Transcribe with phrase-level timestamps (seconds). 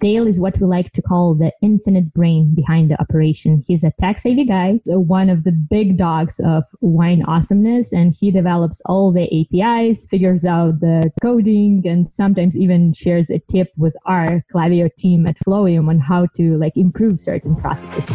[0.00, 3.62] Dale is what we like to call the infinite brain behind the operation.
[3.66, 8.14] He's a tech savvy guy, uh, one of the big dogs of wine awesomeness, and
[8.18, 13.72] he develops all the APIs, figures out the coding, and sometimes even shares a tip
[13.76, 18.14] with our Klaviyo team at Flowium on how to like improve certain processes.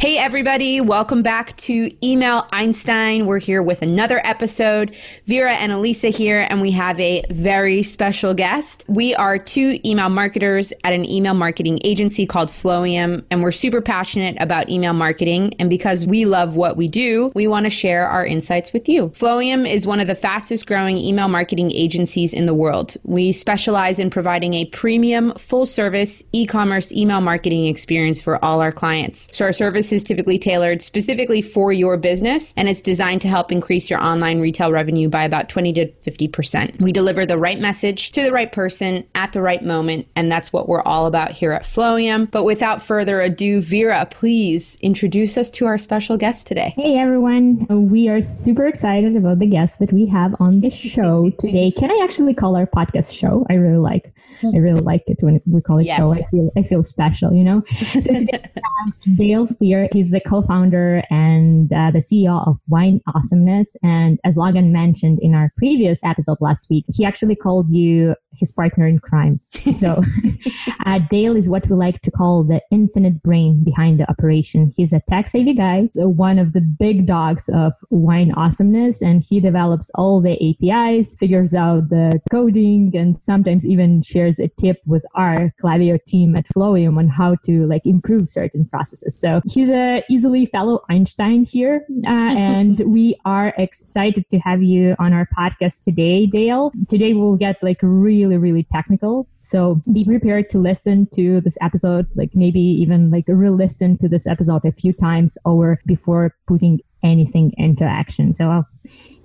[0.00, 3.26] Hey, everybody, welcome back to Email Einstein.
[3.26, 4.96] We're here with another episode.
[5.26, 8.82] Vera and Elisa here, and we have a very special guest.
[8.88, 13.82] We are two email marketers at an email marketing agency called Flowium, and we're super
[13.82, 15.52] passionate about email marketing.
[15.58, 19.08] And because we love what we do, we want to share our insights with you.
[19.08, 22.96] Flowium is one of the fastest growing email marketing agencies in the world.
[23.02, 28.62] We specialize in providing a premium, full service e commerce email marketing experience for all
[28.62, 29.28] our clients.
[29.36, 33.52] So, our service is typically tailored specifically for your business and it's designed to help
[33.52, 36.80] increase your online retail revenue by about 20 to 50%.
[36.80, 40.52] We deliver the right message to the right person at the right moment, and that's
[40.52, 42.30] what we're all about here at Flowium.
[42.30, 46.72] But without further ado, Vera, please introduce us to our special guest today.
[46.76, 51.30] Hey everyone, we are super excited about the guest that we have on the show
[51.38, 51.70] today.
[51.70, 53.46] Can I actually call our podcast show?
[53.48, 55.98] I really like I really like it when we call it yes.
[55.98, 56.12] show.
[56.12, 57.62] I feel I feel special, you know.
[58.00, 58.40] So today
[59.16, 59.79] Dale Steer.
[59.92, 63.76] He's the co-founder and uh, the CEO of Wine Awesomeness.
[63.82, 68.52] And as Logan mentioned in our previous episode last week, he actually called you his
[68.52, 69.40] partner in crime.
[69.70, 70.02] So
[70.86, 74.72] uh, Dale is what we like to call the infinite brain behind the operation.
[74.76, 79.40] He's a tech savvy guy, one of the big dogs of wine awesomeness, and he
[79.40, 85.04] develops all the APIs, figures out the coding, and sometimes even shares a tip with
[85.14, 89.18] our Klaviyo team at Flowium on how to like improve certain processes.
[89.18, 94.94] So he's a easily fellow Einstein here, uh, and we are excited to have you
[94.98, 96.72] on our podcast today, Dale.
[96.88, 99.28] Today we'll get like really, really technical.
[99.40, 104.26] So be prepared to listen to this episode, like maybe even like re-listen to this
[104.26, 108.34] episode a few times over before putting anything into action.
[108.34, 108.62] So uh,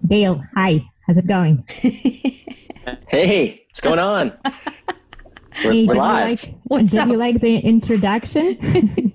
[0.06, 1.66] Dale, hi, how's it going?
[3.08, 4.38] hey, what's going on?
[5.64, 6.44] We're, hey, we're live.
[6.44, 7.08] You like, did up?
[7.08, 9.14] you like the introduction?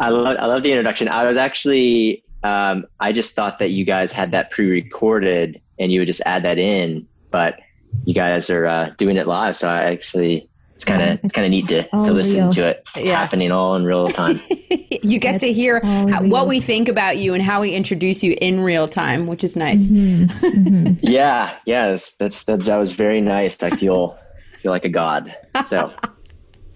[0.00, 1.08] I love I love the introduction.
[1.08, 6.00] I was actually um, I just thought that you guys had that pre-recorded and you
[6.00, 7.58] would just add that in, but
[8.04, 11.44] you guys are uh, doing it live, so I actually it's kind of it's kind
[11.44, 12.52] of neat to, to listen real.
[12.52, 13.18] to it yeah.
[13.18, 14.40] happening all in real time.
[14.70, 18.36] you get to hear how, what we think about you and how we introduce you
[18.40, 19.88] in real time, which is nice.
[19.88, 20.46] Mm-hmm.
[20.46, 20.94] Mm-hmm.
[21.00, 23.60] yeah, yeah, that's, that's that was very nice.
[23.60, 24.16] I feel
[24.62, 25.34] feel like a god.
[25.66, 25.92] So.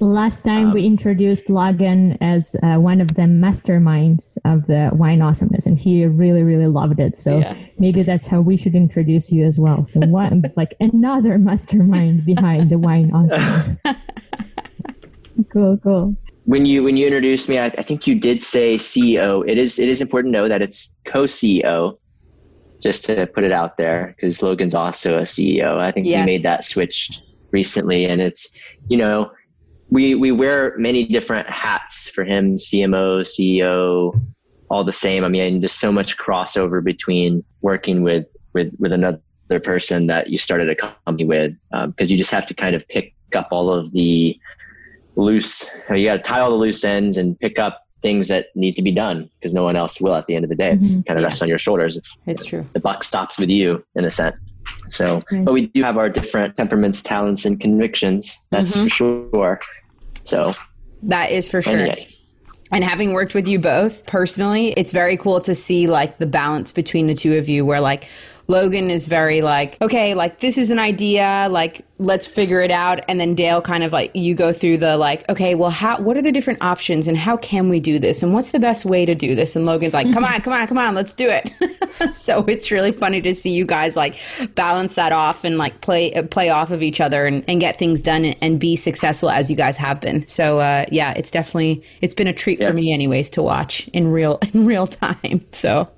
[0.02, 5.22] Last time um, we introduced Logan as uh, one of the masterminds of the wine
[5.22, 7.16] awesomeness, and he really, really loved it.
[7.16, 7.56] So yeah.
[7.78, 9.84] maybe that's how we should introduce you as well.
[9.84, 13.78] So one, like another mastermind behind the wine awesomeness.
[15.52, 16.16] cool, cool.
[16.46, 19.48] When you when you introduced me, I, I, think you did say CEO.
[19.48, 21.96] It is it is important to know that it's co-CEO.
[22.80, 25.78] Just to put it out there, because Logan's also a CEO.
[25.78, 26.22] I think yes.
[26.22, 27.20] we made that switch
[27.52, 28.58] recently, and it's
[28.88, 29.30] you know
[29.92, 34.18] we we wear many different hats for him cmo ceo
[34.70, 35.22] all the same.
[35.22, 39.20] I mean there's so much crossover between working with with with another
[39.62, 42.88] person that you started a company with because um, you just have to kind of
[42.88, 44.38] pick up all of the
[45.14, 48.74] loose you got to tie all the loose ends and pick up things that need
[48.76, 50.72] to be done because no one else will at the end of the day.
[50.72, 51.02] It's mm-hmm.
[51.02, 51.26] kind of yeah.
[51.26, 52.00] rests on your shoulders.
[52.26, 52.64] It's true.
[52.72, 54.40] The buck stops with you in a sense.
[54.88, 58.84] So but we do have our different temperaments talents and convictions that's mm-hmm.
[58.84, 59.60] for sure
[60.22, 60.54] so
[61.02, 61.74] that is for sure.
[61.74, 62.08] Anyway.
[62.70, 66.72] And having worked with you both personally, it's very cool to see like the balance
[66.72, 68.08] between the two of you where like
[68.52, 73.00] Logan is very like, okay, like this is an idea, like let's figure it out.
[73.08, 76.16] And then dale kind of like you go through the like okay well how what
[76.16, 78.22] are the different options and how can we do this?
[78.22, 79.56] And what's the best way to do this?
[79.56, 81.50] And logan's like come on come on come on let's do it.
[82.14, 84.18] So it's really funny to see you guys like
[84.54, 87.78] balance that off and like play uh, play off of each other and, and get
[87.78, 90.26] things done and, be successful as you guys have been.
[90.26, 92.68] So uh, yeah it's definitely it's been a treat yeah.
[92.68, 95.44] for me anyways to watch in real in real time.
[95.52, 95.88] So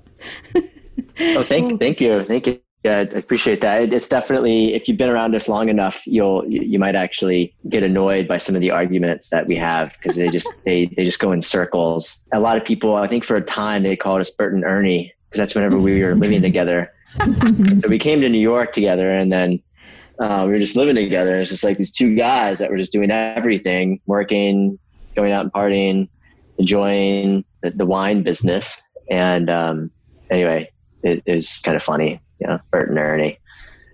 [1.21, 3.95] oh thank thank you thank you yeah, I appreciate that.
[3.95, 8.29] It's definitely if you've been around us long enough, you'll you might actually get annoyed
[8.29, 11.33] by some of the arguments that we have because they just they they just go
[11.33, 12.19] in circles.
[12.35, 15.15] A lot of people, I think, for a time they called us Bert and Ernie
[15.31, 16.93] because that's whenever we were living together.
[17.25, 19.63] so we came to New York together, and then
[20.19, 21.41] uh, we were just living together.
[21.41, 24.79] It's just like these two guys that were just doing everything, working,
[25.17, 26.11] going out and partying,
[26.59, 28.83] enjoying the, the wine business.
[29.11, 29.91] And um,
[30.31, 30.71] anyway,
[31.05, 33.39] it, it was kind of funny you know, Bert and Ernie.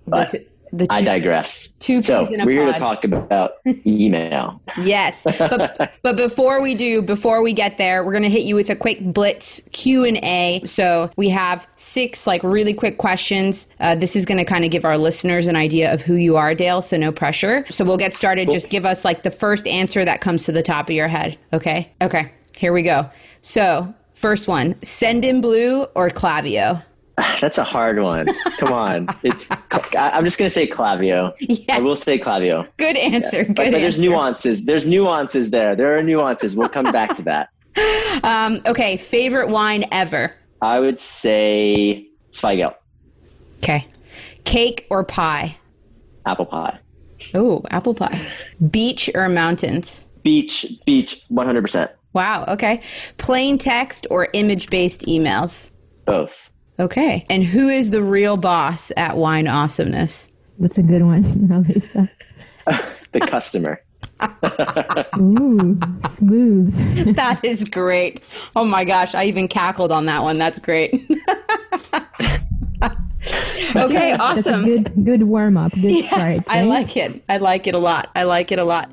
[0.07, 1.69] But the, the two, I digress.
[1.81, 3.55] Two so we're here to talk about
[3.87, 4.61] email.
[4.81, 8.55] yes, but, but before we do, before we get there, we're going to hit you
[8.55, 10.63] with a quick blitz Q and A.
[10.65, 13.69] So we have six like really quick questions.
[13.79, 16.37] Uh, this is going to kind of give our listeners an idea of who you
[16.37, 16.83] are, Dale.
[16.83, 17.67] So no pressure.
[17.71, 18.47] So we'll get started.
[18.47, 18.55] Cool.
[18.55, 21.39] Just give us like the first answer that comes to the top of your head.
[21.53, 21.93] Okay.
[22.01, 22.33] Okay.
[22.57, 23.09] Here we go.
[23.43, 26.83] So first one: Sendinblue or Klaviyo?
[27.41, 28.29] That's a hard one.
[28.59, 29.09] Come on.
[29.23, 29.51] It's
[29.97, 31.35] I'm just gonna say Klaviyo.
[31.41, 31.65] Yes.
[31.71, 32.69] I will say Klaviyo.
[32.77, 33.39] Good answer.
[33.39, 33.45] Yeah.
[33.45, 34.65] Good but, but there's nuances.
[34.65, 35.77] There's nuances there.
[35.77, 36.57] There are nuances.
[36.57, 37.51] We'll come back to that.
[38.25, 38.97] Um, okay.
[38.97, 40.35] Favorite wine ever?
[40.61, 42.75] I would say Zweigelt.
[43.59, 43.87] Okay.
[44.45, 45.57] Cake or pie?
[46.27, 46.81] Apple pie.
[47.33, 48.21] Oh, apple pie.
[48.71, 50.07] Beach or mountains?
[50.25, 50.67] Beach.
[50.85, 51.25] Beach.
[51.31, 51.89] 100%.
[52.13, 52.45] Wow.
[52.49, 52.83] Okay.
[53.17, 55.71] Plain text or image based emails?
[56.05, 56.50] Both.
[56.81, 57.27] Okay.
[57.29, 60.29] And who is the real boss at Wine Awesomeness?
[60.59, 62.11] That's a good one, Melissa.
[63.13, 63.83] the customer.
[65.19, 67.17] Ooh, smooth.
[67.17, 68.23] that is great.
[68.57, 70.39] Oh my gosh, I even cackled on that one.
[70.39, 70.95] That's great.
[73.77, 74.65] okay, awesome.
[74.65, 75.73] good good warm up.
[75.73, 76.23] Good yeah, start.
[76.23, 76.45] Right?
[76.49, 77.23] I like it.
[77.29, 78.11] I like it a lot.
[78.17, 78.91] I like it a lot.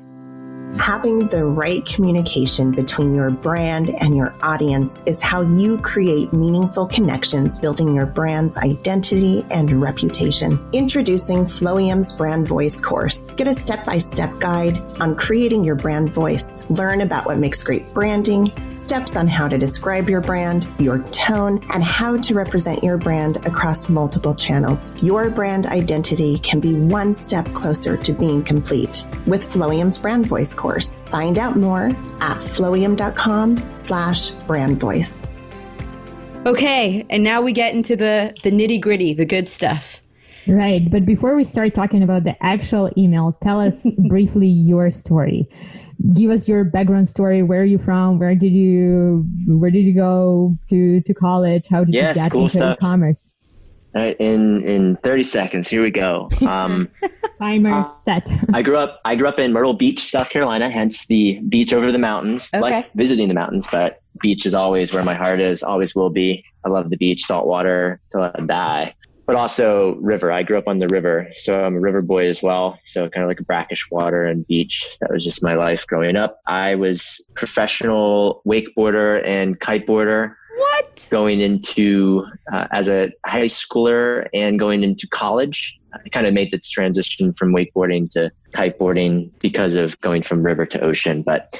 [0.76, 6.86] Having the right communication between your brand and your audience is how you create meaningful
[6.86, 10.58] connections, building your brand's identity and reputation.
[10.72, 13.30] Introducing Flowium's Brand Voice course.
[13.30, 16.48] Get a step by step guide on creating your brand voice.
[16.70, 21.60] Learn about what makes great branding, steps on how to describe your brand, your tone,
[21.72, 24.92] and how to represent your brand across multiple channels.
[25.02, 30.54] Your brand identity can be one step closer to being complete with Flowium's Brand Voice
[30.58, 30.90] course.
[31.06, 31.86] Find out more
[32.20, 35.14] at flowium.com slash brand voice.
[36.44, 40.02] Okay, and now we get into the, the nitty gritty, the good stuff.
[40.48, 40.90] Right.
[40.90, 45.46] But before we start talking about the actual email, tell us briefly your story.
[46.14, 47.42] Give us your background story.
[47.42, 48.18] Where are you from?
[48.18, 51.66] Where did you where did you go to, to college?
[51.68, 52.78] How did yeah, you get cool into stuff.
[53.98, 54.16] Commerce?
[54.18, 56.28] Right, in in 30 seconds, here we go.
[56.48, 56.88] Um,
[57.38, 58.26] Timer uh, set.
[58.54, 59.00] I grew up.
[59.04, 60.70] I grew up in Myrtle Beach, South Carolina.
[60.70, 62.48] Hence the beach over the mountains.
[62.54, 62.60] Okay.
[62.60, 65.62] Like visiting the mountains, but beach is always where my heart is.
[65.62, 66.44] Always will be.
[66.64, 68.94] I love the beach, salt water till I die.
[69.26, 70.32] But also river.
[70.32, 72.78] I grew up on the river, so I'm a river boy as well.
[72.84, 74.96] So kind of like a brackish water and beach.
[75.00, 76.40] That was just my life growing up.
[76.46, 81.08] I was professional wakeboarder and kiteboarder what?
[81.10, 86.50] Going into uh, as a high schooler and going into college, I kind of made
[86.50, 91.22] this transition from wakeboarding to kiteboarding because of going from river to ocean.
[91.22, 91.58] But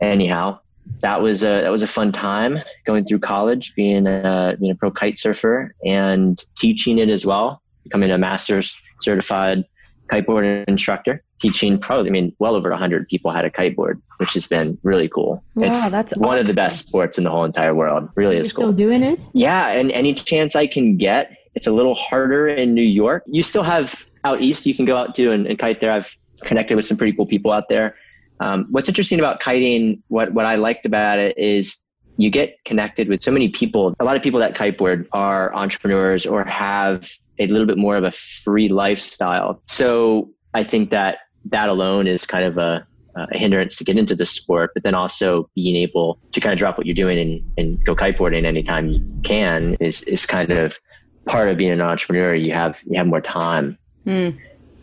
[0.00, 0.58] anyhow,
[1.00, 4.74] that was a that was a fun time going through college, being a being a
[4.74, 9.64] pro kite surfer and teaching it as well, becoming a master's certified
[10.08, 14.46] kiteboard instructor teaching probably, I mean, well over 100 people how to kiteboard, which has
[14.46, 15.42] been really cool.
[15.54, 16.40] Wow, it's that's one awesome.
[16.40, 18.08] of the best sports in the whole entire world.
[18.14, 18.64] Really You're is cool.
[18.64, 19.26] Still doing it?
[19.32, 21.32] Yeah, and any chance I can get.
[21.54, 23.24] It's a little harder in New York.
[23.26, 25.92] You still have out east you can go out to and, and kite there.
[25.92, 27.96] I've connected with some pretty cool people out there.
[28.40, 31.76] Um, what's interesting about kiting, what what I liked about it is
[32.16, 33.94] you get connected with so many people.
[34.00, 38.04] A lot of people that kiteboard are entrepreneurs or have a little bit more of
[38.04, 39.62] a free lifestyle.
[39.66, 44.14] So I think that that alone is kind of a, a hindrance to get into
[44.14, 47.52] the sport, but then also being able to kind of drop what you're doing and,
[47.56, 50.78] and go kiteboarding anytime you can is, is kind of
[51.26, 52.34] part of being an entrepreneur.
[52.34, 53.78] You have, you have more time.
[54.06, 54.38] Mm.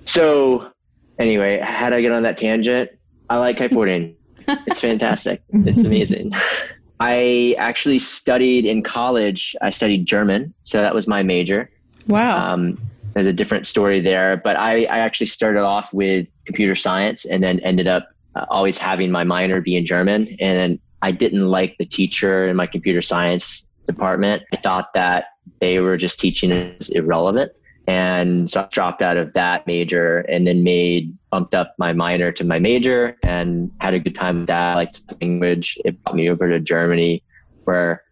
[0.05, 0.71] So
[1.19, 2.91] anyway, how did I get on that tangent?
[3.29, 4.15] I like kiteboarding.
[4.47, 5.41] it's fantastic.
[5.49, 6.31] It's amazing.
[6.99, 9.55] I actually studied in college.
[9.61, 10.53] I studied German.
[10.63, 11.69] So that was my major.
[12.07, 12.53] Wow.
[12.53, 12.79] Um,
[13.13, 17.41] there's a different story there, but I, I actually started off with computer science and
[17.41, 20.35] then ended up uh, always having my minor be in German.
[20.39, 24.43] And I didn't like the teacher in my computer science department.
[24.51, 25.27] I thought that
[25.59, 27.53] they were just teaching us irrelevant.
[27.87, 32.31] And so I dropped out of that major and then made bumped up my minor
[32.31, 34.71] to my major and had a good time with that.
[34.71, 35.77] I liked language.
[35.85, 37.23] It brought me over to Germany
[37.65, 38.03] where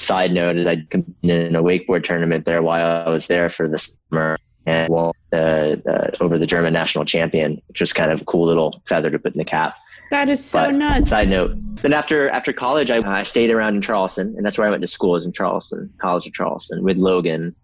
[0.00, 3.68] side note is I competed in a wakeboard tournament there while I was there for
[3.68, 8.22] the summer and won the, the, over the German national champion, which was kind of
[8.22, 9.76] a cool little feather to put in the cap.
[10.10, 11.10] That is so but, nuts.
[11.10, 11.52] Side note.
[11.76, 14.82] Then after after college, I, I stayed around in Charleston, and that's where I went
[14.82, 15.14] to school.
[15.14, 17.54] Is in Charleston, College of Charleston, with Logan.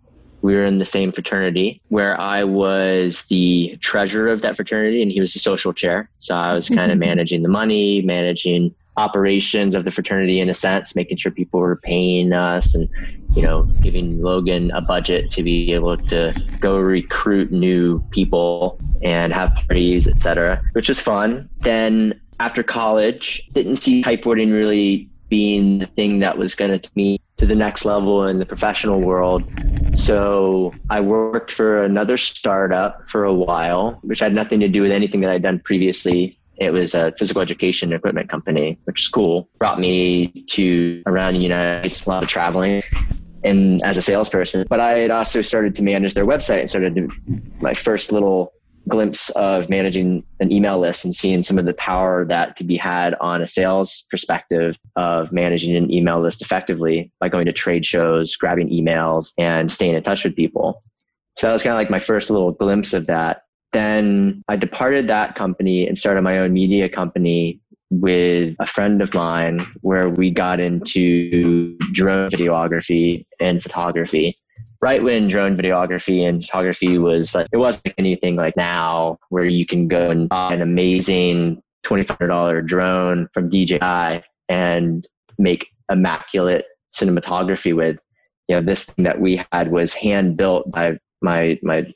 [0.43, 5.11] We were in the same fraternity, where I was the treasurer of that fraternity, and
[5.11, 6.09] he was the social chair.
[6.21, 10.55] So I was kind of managing the money, managing operations of the fraternity in a
[10.55, 12.88] sense, making sure people were paying us and,
[13.35, 19.33] you know, giving Logan a budget to be able to go recruit new people and
[19.33, 21.49] have parties, etc., which is fun.
[21.62, 26.97] Then after college, didn't see kiteboarding really being the thing that was going to take
[26.97, 29.45] me to the next level in the professional world.
[29.93, 34.93] So I worked for another startup for a while, which had nothing to do with
[34.93, 36.38] anything that I'd done previously.
[36.58, 39.48] It was a physical education equipment company, which is cool.
[39.58, 42.82] Brought me to around the United States, a lot of traveling
[43.44, 44.66] and as a salesperson.
[44.68, 47.08] But I had also started to manage their website and started to,
[47.60, 48.52] my first little
[48.88, 52.76] glimpse of managing an email list and seeing some of the power that could be
[52.76, 57.84] had on a sales perspective of managing an email list effectively by going to trade
[57.84, 60.82] shows, grabbing emails, and staying in touch with people.
[61.36, 63.42] So that was kind of like my first little glimpse of that.
[63.76, 69.12] Then I departed that company and started my own media company with a friend of
[69.12, 74.35] mine where we got into drone videography and photography.
[74.80, 79.66] Right when drone videography and photography was like it wasn't anything like now where you
[79.66, 85.06] can go and buy an amazing $2500 drone from DJI and
[85.38, 86.64] make immaculate
[86.95, 87.99] cinematography with.
[88.49, 91.92] You know this thing that we had was hand built by my my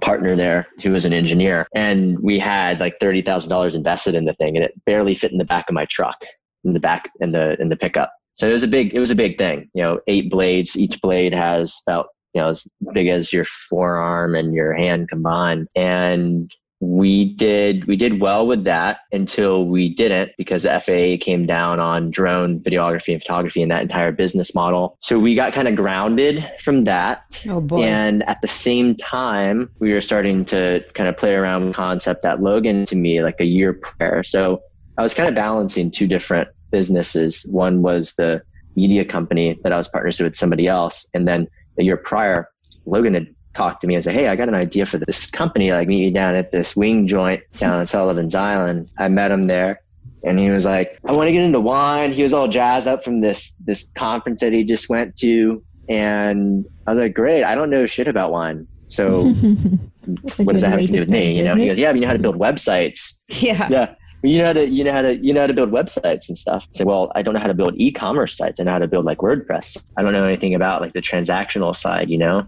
[0.00, 4.56] partner there who was an engineer and we had like $30,000 invested in the thing
[4.56, 6.22] and it barely fit in the back of my truck
[6.64, 9.10] in the back in the in the pickup so it was a big it was
[9.10, 13.06] a big thing you know eight blades each blade has about you know, as big
[13.06, 15.68] as your forearm and your hand combined.
[15.76, 16.50] And
[16.84, 21.80] we did we did well with that until we didn't because the FAA came down
[21.80, 24.96] on drone videography and photography and that entire business model.
[25.00, 27.24] So we got kind of grounded from that.
[27.48, 27.82] Oh boy.
[27.82, 32.22] And at the same time, we were starting to kind of play around with concept
[32.22, 34.22] that Logan to me like a year prior.
[34.22, 34.62] So
[34.98, 37.44] I was kind of balancing two different businesses.
[37.46, 38.42] One was the
[38.76, 42.50] media company that I was partners with somebody else, and then the year prior,
[42.86, 45.72] Logan had talked to me and said, Hey, I got an idea for this company.
[45.72, 48.90] Like meet me down at this wing joint down on Sullivan's Island.
[48.98, 49.80] I met him there
[50.24, 52.12] and he was like, I want to get into wine.
[52.12, 55.62] He was all jazzed up from this, this conference that he just went to.
[55.88, 57.44] And I was like, great.
[57.44, 58.66] I don't know shit about wine.
[58.88, 59.24] So
[60.36, 61.36] what does that have to do with me?
[61.36, 63.14] You know, he goes, yeah, but you know how to build websites.
[63.28, 63.68] Yeah.
[63.70, 63.94] Yeah
[64.24, 66.38] you know how to you know how to you know how to build websites and
[66.38, 66.66] stuff.
[66.72, 68.58] Say, well, I don't know how to build e-commerce sites.
[68.58, 69.82] I know how to build like WordPress.
[69.96, 72.46] I don't know anything about like the transactional side, you know.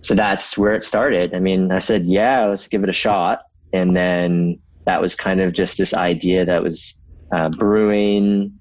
[0.00, 1.34] So that's where it started.
[1.34, 5.40] I mean, I said, yeah, let's give it a shot, and then that was kind
[5.40, 6.94] of just this idea that was
[7.32, 8.52] uh, brewing,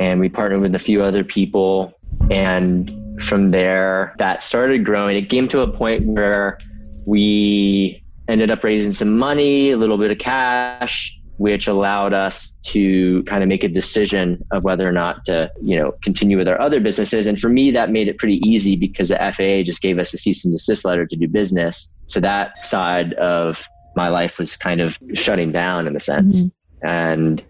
[0.00, 1.92] and we partnered with a few other people,
[2.30, 5.16] and from there that started growing.
[5.16, 6.58] It came to a point where
[7.04, 13.22] we ended up raising some money, a little bit of cash, which allowed us to
[13.22, 16.60] kind of make a decision of whether or not to, you know, continue with our
[16.60, 17.26] other businesses.
[17.26, 20.18] And for me, that made it pretty easy because the FAA just gave us a
[20.18, 21.90] cease and desist letter to do business.
[22.08, 23.66] So that side of
[23.96, 26.42] my life was kind of shutting down in a sense.
[26.42, 26.86] Mm-hmm.
[26.86, 27.42] And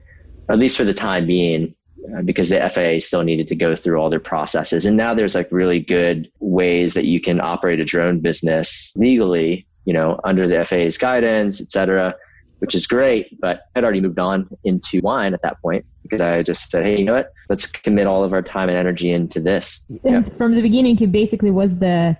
[0.48, 1.74] at least for the time being,
[2.16, 4.86] uh, because the FAA still needed to go through all their processes.
[4.86, 9.66] And now there's like really good ways that you can operate a drone business legally,
[9.84, 12.14] you know, under the FAA's guidance, et cetera
[12.60, 13.38] which is great.
[13.40, 16.98] But I'd already moved on into wine at that point because I just said, hey,
[16.98, 17.32] you know what?
[17.48, 19.80] Let's commit all of our time and energy into this.
[19.88, 20.22] And yeah.
[20.22, 22.16] from the beginning, he basically was the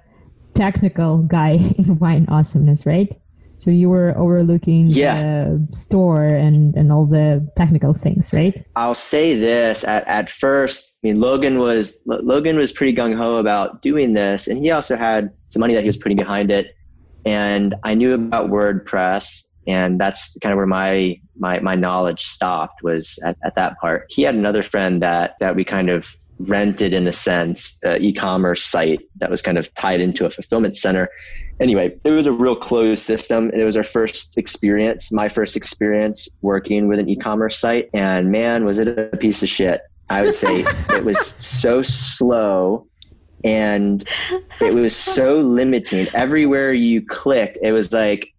[0.54, 3.10] technical guy in wine awesomeness, right?
[3.58, 5.44] So you were overlooking yeah.
[5.50, 8.64] the store and, and all the technical things, right?
[8.74, 13.36] I'll say this at, at first, I mean, Logan was, Logan was pretty gung ho
[13.36, 14.48] about doing this.
[14.48, 16.74] And he also had some money that he was putting behind it.
[17.26, 22.82] And I knew about WordPress and that's kind of where my my my knowledge stopped
[22.82, 24.06] was at, at that part.
[24.08, 28.64] He had another friend that that we kind of rented in a sense uh, e-commerce
[28.64, 31.10] site that was kind of tied into a fulfillment center.
[31.60, 35.54] Anyway it was a real closed system and it was our first experience my first
[35.54, 37.90] experience working with an e-commerce site.
[37.92, 39.82] And man was it a piece of shit.
[40.08, 42.86] I would say it was so slow
[43.44, 44.06] and
[44.60, 46.08] it was so limiting.
[46.14, 48.32] Everywhere you clicked it was like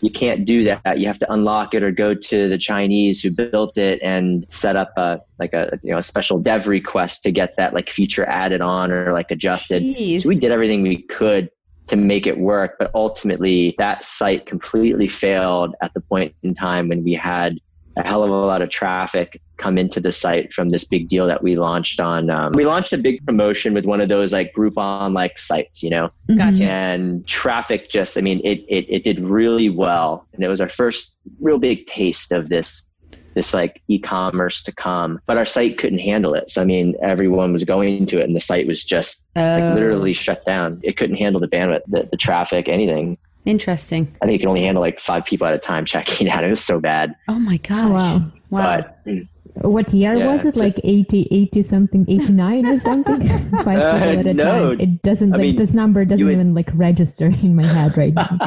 [0.00, 0.98] you can't do that.
[0.98, 4.76] You have to unlock it or go to the Chinese who built it and set
[4.76, 8.24] up a like a you know a special dev request to get that like feature
[8.24, 9.82] added on or like adjusted.
[10.22, 11.50] So we did everything we could
[11.88, 16.88] to make it work, but ultimately that site completely failed at the point in time
[16.88, 17.58] when we had
[17.96, 21.26] a hell of a lot of traffic come into the site from this big deal
[21.26, 22.30] that we launched on.
[22.30, 25.90] Um, we launched a big promotion with one of those like Groupon like sites, you
[25.90, 26.10] know.
[26.34, 26.64] Gotcha.
[26.64, 30.68] And traffic just, I mean, it, it it did really well, and it was our
[30.68, 32.88] first real big taste of this
[33.34, 37.52] this like e-commerce to come but our site couldn't handle it so i mean everyone
[37.52, 39.74] was going to it and the site was just like oh.
[39.74, 44.14] literally shut down it couldn't handle the bandwidth the, the traffic anything Interesting.
[44.20, 46.44] I think you can only handle like five people at a time checking out.
[46.44, 47.14] It was so bad.
[47.28, 47.90] Oh my gosh.
[47.90, 48.32] Wow.
[48.50, 48.84] Wow.
[49.04, 49.28] But,
[49.62, 50.56] what year yeah, was it?
[50.56, 53.20] Like 80, 80 something, 89 or something?
[53.50, 54.80] Five people uh, at a no, time.
[54.80, 58.14] It doesn't, like, mean, this number doesn't would, even like register in my head right
[58.14, 58.38] now.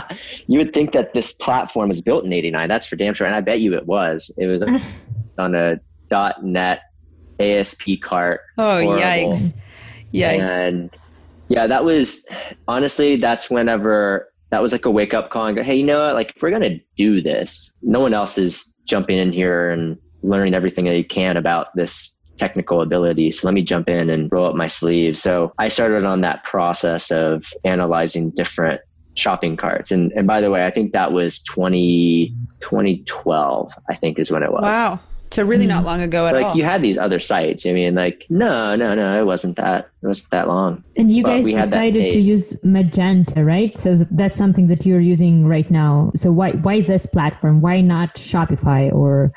[0.48, 2.70] you would think that this platform was built in 89.
[2.70, 3.28] That's for damn sure.
[3.28, 4.32] And I bet you it was.
[4.38, 4.64] It was
[5.38, 5.80] on a
[6.10, 6.82] .dot .NET
[7.40, 8.42] ASP cart.
[8.58, 8.94] Oh, Horrible.
[8.96, 9.54] yikes.
[10.14, 10.50] Yikes.
[10.50, 10.98] And
[11.50, 12.26] yeah, that was,
[12.68, 16.06] honestly, that's whenever that was like a wake up call and go, hey, you know
[16.06, 16.14] what?
[16.14, 19.98] Like, if we're going to do this, no one else is jumping in here and
[20.24, 23.32] learning everything that you can about this technical ability.
[23.32, 25.22] So let me jump in and roll up my sleeves.
[25.22, 28.82] So I started on that process of analyzing different
[29.16, 29.92] shopping carts.
[29.92, 34.44] And, and by the way, I think that was 20, 2012, I think is when
[34.44, 34.64] it was.
[34.64, 35.00] Wow.
[35.32, 35.86] So really not hmm.
[35.86, 36.50] long ago at like, all.
[36.50, 37.66] Like you had these other sites.
[37.66, 39.90] I mean, like no, no, no, it wasn't that.
[40.04, 40.84] It wasn't that long.
[40.98, 43.78] And you but guys decided to use Magento, right?
[43.78, 46.12] So that's something that you're using right now.
[46.16, 47.62] So why why this platform?
[47.62, 49.32] Why not Shopify or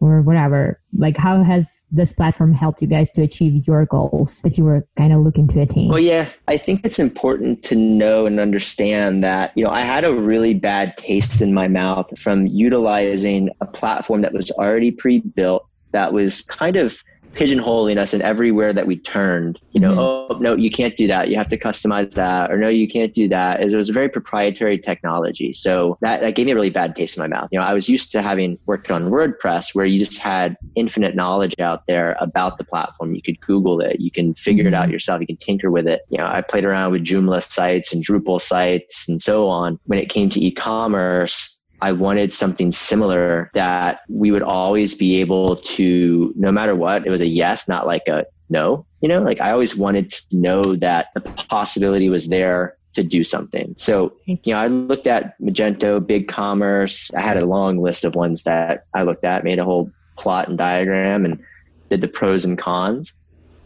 [0.00, 0.80] or whatever.
[0.96, 4.86] Like how has this platform helped you guys to achieve your goals that you were
[4.96, 5.88] kind of looking to attain?
[5.88, 10.04] Well yeah i think it's important to know and understand that you know i had
[10.04, 15.66] a really bad taste in my mouth from utilizing a platform that was already pre-built
[15.92, 17.02] that was kind of
[17.34, 19.58] pigeonholing us in everywhere that we turned.
[19.72, 20.34] You know, mm-hmm.
[20.34, 21.28] oh no, you can't do that.
[21.28, 23.62] You have to customize that, or no, you can't do that.
[23.62, 27.16] It was a very proprietary technology, so that that gave me a really bad taste
[27.16, 27.48] in my mouth.
[27.52, 31.14] You know, I was used to having worked on WordPress, where you just had infinite
[31.14, 33.14] knowledge out there about the platform.
[33.14, 34.74] You could Google it, you can figure mm-hmm.
[34.74, 34.92] it out mm-hmm.
[34.92, 36.02] yourself, you can tinker with it.
[36.08, 39.78] You know, I played around with Joomla sites and Drupal sites and so on.
[39.84, 45.56] When it came to e-commerce, I wanted something similar that we would always be able
[45.56, 48.86] to, no matter what, it was a yes, not like a no.
[49.00, 53.24] You know, like I always wanted to know that the possibility was there to do
[53.24, 53.74] something.
[53.78, 57.10] So, you know, I looked at Magento, Big Commerce.
[57.14, 60.48] I had a long list of ones that I looked at, made a whole plot
[60.48, 61.42] and diagram and
[61.88, 63.12] did the pros and cons.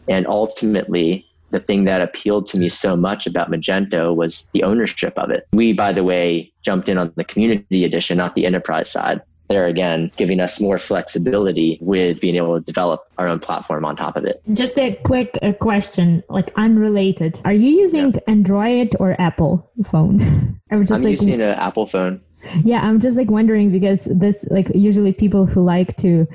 [0.07, 1.25] And ultimately,
[1.55, 5.47] the thing that appealed to me so much about Magento was the ownership of it.
[5.53, 9.21] We, by the way, jumped in on the community edition, not the enterprise side.
[9.47, 13.95] There again, giving us more flexibility with being able to develop our own platform on
[13.95, 14.41] top of it.
[14.51, 17.39] Just a quick uh, question, like unrelated.
[17.45, 18.19] Are you using yeah.
[18.27, 20.59] Android or Apple phone?
[20.71, 22.21] I was just I'm like, using an Apple phone
[22.63, 26.27] yeah i'm just like wondering because this like usually people who like to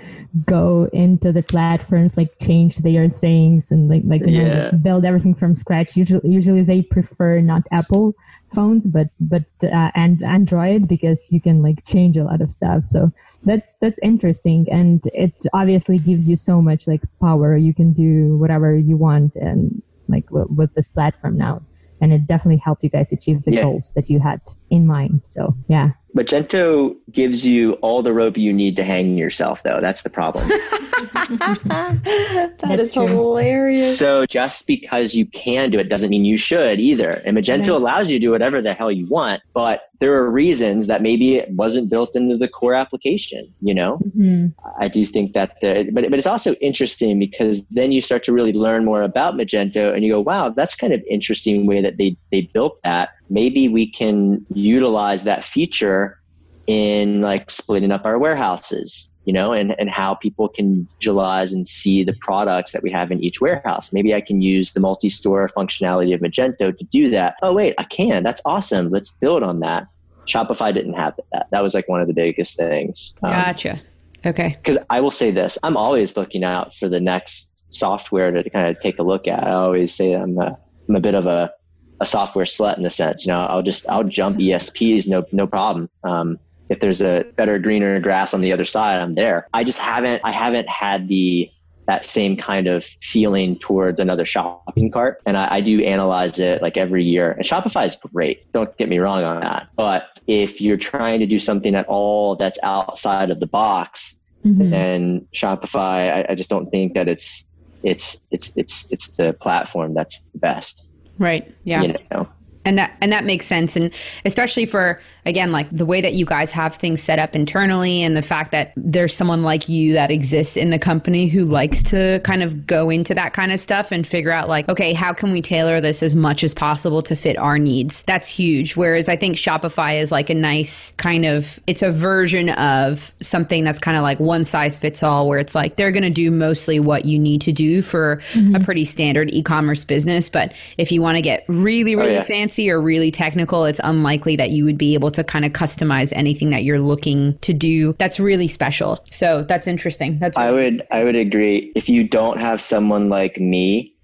[0.46, 4.70] go into the platforms like change their things and like like you yeah.
[4.70, 5.96] know, build everything from scratch.
[5.96, 8.14] Usually usually they prefer not apple
[8.54, 12.84] phones but but uh, and android because you can like change a lot of stuff.
[12.84, 13.10] So
[13.42, 17.56] that's that's interesting and it obviously gives you so much like power.
[17.56, 21.62] You can do whatever you want and like with this platform now.
[22.02, 23.62] And it definitely helped you guys achieve the yeah.
[23.62, 25.22] goals that you had in mind.
[25.24, 29.78] So yeah Magento gives you all the rope you need to hang yourself, though.
[29.80, 30.48] That's the problem.
[31.22, 33.06] that That's is true.
[33.06, 33.98] hilarious.
[33.98, 37.10] So just because you can do it doesn't mean you should either.
[37.10, 37.68] And Magento right.
[37.68, 41.36] allows you to do whatever the hell you want, but there are reasons that maybe
[41.36, 43.52] it wasn't built into the core application.
[43.60, 44.46] You know, mm-hmm.
[44.80, 48.32] I do think that the, but but it's also interesting because then you start to
[48.32, 51.98] really learn more about Magento, and you go, wow, that's kind of interesting way that
[51.98, 56.18] they they built that maybe we can utilize that feature
[56.66, 61.64] in like splitting up our warehouses you know and, and how people can visualize and
[61.64, 63.92] see the products that we have in each warehouse.
[63.92, 67.36] Maybe i can use the multi-store functionality of magento to do that.
[67.40, 68.24] Oh wait i can.
[68.24, 68.90] That's awesome.
[68.90, 69.86] Let's build on that.
[70.26, 71.46] Shopify didn't have that.
[71.52, 73.14] That was like one of the biggest things.
[73.22, 73.80] Um, gotcha.
[74.26, 74.58] Okay.
[74.62, 78.68] because i will say this i'm always looking out for the next software to kind
[78.68, 79.42] of take a look at.
[79.44, 81.52] I always say I'm a, I'm a bit of a,
[82.00, 83.24] a software slut in a sense.
[83.24, 85.88] You know, I'll just I'll jump ESPs, no no problem.
[86.04, 86.38] Um,
[86.70, 89.46] if there's a better greener grass on the other side, I'm there.
[89.52, 91.50] I just haven't I haven't had the
[91.86, 95.20] that same kind of feeling towards another shopping cart.
[95.26, 97.32] And I, I, do analyze it like every year.
[97.32, 98.52] And Shopify is great.
[98.52, 99.70] Don't get me wrong on that.
[99.74, 104.70] But if you're trying to do something at all that's outside of the box, mm-hmm.
[104.70, 107.44] then Shopify, I, I just don't think that it's
[107.82, 110.86] it's it's it's it's the platform that's the best.
[111.18, 111.52] Right.
[111.64, 111.82] Yeah.
[111.82, 112.28] You know?
[112.62, 113.90] And that and that makes sense and
[114.26, 118.14] especially for again like the way that you guys have things set up internally and
[118.14, 122.20] the fact that there's someone like you that exists in the company who likes to
[122.22, 125.32] kind of go into that kind of stuff and figure out like okay how can
[125.32, 129.16] we tailor this as much as possible to fit our needs that's huge whereas i
[129.16, 133.96] think shopify is like a nice kind of it's a version of something that's kind
[133.96, 137.06] of like one size fits all where it's like they're going to do mostly what
[137.06, 138.54] you need to do for mm-hmm.
[138.54, 142.24] a pretty standard e-commerce business but if you want to get really really oh, yeah.
[142.24, 145.52] fancy or really technical it's unlikely that you would be able able to kind of
[145.52, 149.04] customize anything that you're looking to do that's really special.
[149.10, 150.18] So that's interesting.
[150.18, 151.72] That's I would I would agree.
[151.74, 153.94] If you don't have someone like me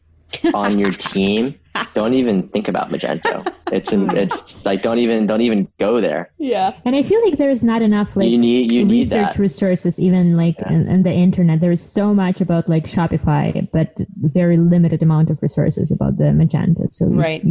[0.54, 1.54] on your team,
[1.94, 3.46] don't even think about Magento.
[3.72, 6.30] It's an, it's like don't even don't even go there.
[6.38, 6.74] Yeah.
[6.85, 10.56] And I feel like there's not enough like you need, you research resources even like
[10.59, 10.72] yeah.
[10.72, 11.61] in, in, the internet.
[11.61, 16.24] There is so much about like Shopify, but very limited amount of resources about the
[16.24, 16.92] Magento.
[16.92, 17.44] So right.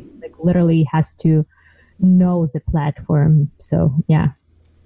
[0.45, 1.45] Like literally has to
[1.99, 3.51] know the platform.
[3.59, 4.29] So yeah,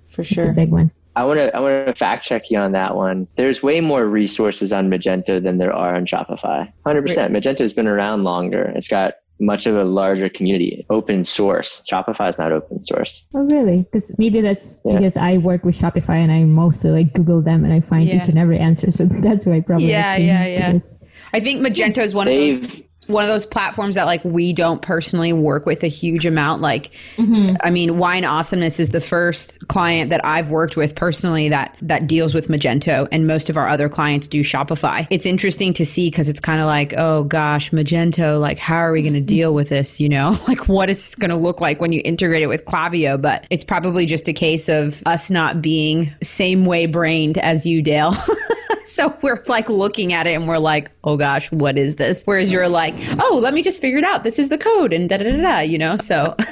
[0.10, 0.92] for sure, a big one.
[1.16, 3.28] I want to I want to fact check you on that one.
[3.36, 6.72] There's way more resources on Magento than there are on Shopify.
[6.86, 7.04] 100%.
[7.32, 8.72] Magento has been around longer.
[8.76, 10.86] It's got much of a larger community.
[10.90, 11.82] Open source.
[11.90, 13.28] Shopify is not open source.
[13.34, 13.84] Oh, really?
[13.84, 14.94] Because maybe that's yeah.
[14.94, 18.18] because I work with Shopify and I mostly like Google them and I find yeah.
[18.18, 18.90] each and every answer.
[19.00, 19.90] So that's why probably.
[19.90, 20.78] Yeah, yeah, yeah.
[21.32, 24.54] I think Magento is one They've, of those one of those platforms that like we
[24.54, 26.62] don't personally work with a huge amount.
[26.62, 27.56] Like, mm-hmm.
[27.62, 32.08] I mean, Wine Awesomeness is the first client that I've worked with personally that that
[32.08, 35.08] deals with Magento, and most of our other clients do Shopify.
[35.10, 38.92] It's interesting to see because it's kind of like, oh gosh, Magento, like how are
[38.92, 40.00] we going to deal with this?
[40.00, 43.20] You know, like what is going to look like when you integrate it with Klaviyo?
[43.20, 47.82] But it's probably just a case of us not being same way brained as you,
[47.82, 48.14] Dale.
[48.96, 52.24] so we're like looking at it and we're like, oh gosh, what is this?
[52.26, 54.24] Whereas you're like, oh, let me just figure it out.
[54.24, 55.98] This is the code and da da da da, you know?
[55.98, 56.36] So.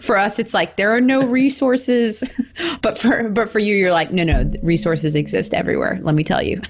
[0.00, 2.22] for us it's like there are no resources
[2.82, 6.42] but for but for you you're like no no resources exist everywhere let me tell
[6.42, 6.60] you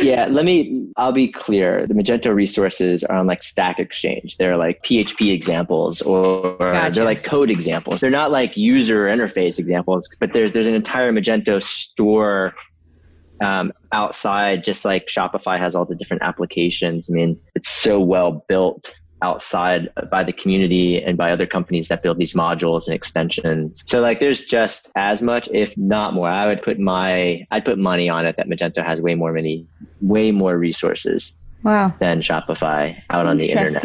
[0.00, 4.56] yeah let me i'll be clear the magento resources are on like stack exchange they're
[4.56, 6.94] like php examples or gotcha.
[6.94, 11.12] they're like code examples they're not like user interface examples but there's there's an entire
[11.12, 12.54] magento store
[13.42, 17.10] um, outside, just like Shopify has all the different applications.
[17.10, 22.02] I mean, it's so well built outside by the community and by other companies that
[22.02, 23.84] build these modules and extensions.
[23.86, 26.28] So like there's just as much, if not more.
[26.28, 29.66] I would put my I'd put money on it that Magento has way more many
[30.00, 31.94] way more resources wow.
[32.00, 33.82] than Shopify out on the internet.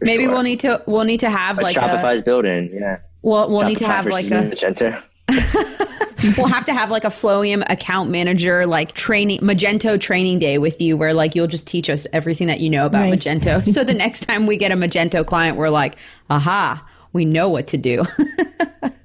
[0.00, 0.32] Maybe sure.
[0.32, 2.98] we'll need to we'll need to have but like Shopify's a, building, yeah.
[3.22, 5.02] Well we'll Shopify need to have like a Magento.
[6.36, 10.80] we'll have to have like a Flowium account manager, like training Magento training day with
[10.80, 13.18] you, where like you'll just teach us everything that you know about right.
[13.18, 13.66] Magento.
[13.78, 15.96] So the next time we get a Magento client, we're like,
[16.30, 18.04] aha, we know what to do.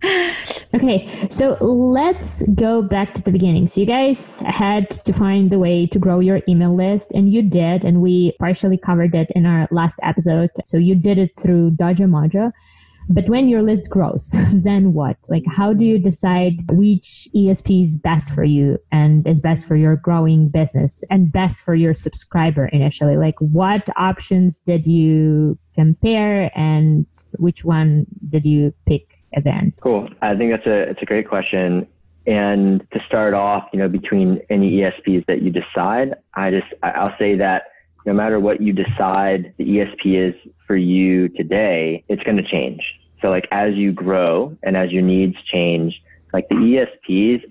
[0.74, 3.68] okay, so let's go back to the beginning.
[3.68, 7.42] So you guys had to find the way to grow your email list, and you
[7.42, 10.50] did, and we partially covered it in our last episode.
[10.66, 12.52] So you did it through Dojo Mojo.
[13.10, 15.18] But when your list grows, then what?
[15.28, 19.76] Like, how do you decide which ESP is best for you and is best for
[19.76, 23.18] your growing business and best for your subscriber initially?
[23.18, 27.06] Like, what options did you compare and
[27.38, 29.74] which one did you pick at the end?
[29.82, 30.10] Cool.
[30.22, 31.88] I think that's a, it's a great question.
[32.26, 37.16] And to start off, you know, between any ESPs that you decide, I just, I'll
[37.20, 37.64] say that
[38.06, 40.36] no matter what you decide the ESP is
[40.74, 42.82] for you today, it's going to change.
[43.22, 46.02] So like as you grow and as your needs change,
[46.34, 47.44] like the ESPs,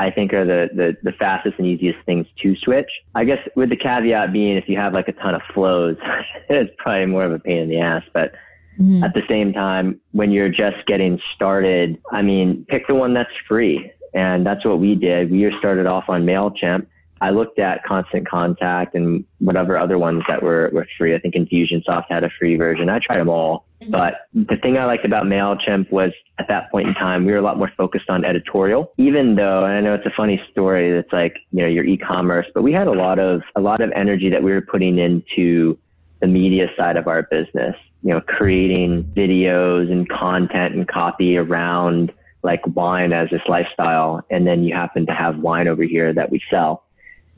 [0.00, 2.90] I think are the, the, the fastest and easiest things to switch.
[3.14, 5.96] I guess with the caveat being if you have like a ton of flows,
[6.48, 8.02] it's probably more of a pain in the ass.
[8.12, 8.32] But
[8.80, 9.04] mm-hmm.
[9.04, 13.30] at the same time, when you're just getting started, I mean, pick the one that's
[13.46, 13.92] free.
[14.12, 15.30] And that's what we did.
[15.30, 16.88] We started off on MailChimp
[17.20, 21.14] I looked at Constant Contact and whatever other ones that were, were free.
[21.14, 22.88] I think Infusionsoft had a free version.
[22.88, 23.64] I tried them all.
[23.80, 23.90] Mm-hmm.
[23.90, 27.38] But the thing I liked about MailChimp was at that point in time, we were
[27.38, 30.92] a lot more focused on editorial, even though, and I know it's a funny story
[30.92, 33.90] that's like, you know, your e-commerce, but we had a lot of, a lot of
[33.94, 35.78] energy that we were putting into
[36.20, 42.12] the media side of our business, you know, creating videos and content and copy around
[42.42, 44.24] like wine as this lifestyle.
[44.30, 46.84] And then you happen to have wine over here that we sell.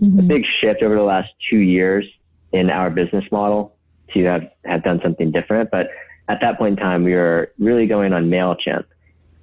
[0.03, 0.19] Mm-hmm.
[0.19, 2.05] A big shift over the last two years
[2.53, 3.77] in our business model
[4.15, 5.71] to have, have done something different.
[5.71, 5.89] But
[6.29, 8.85] at that point in time, we were really going on MailChimp.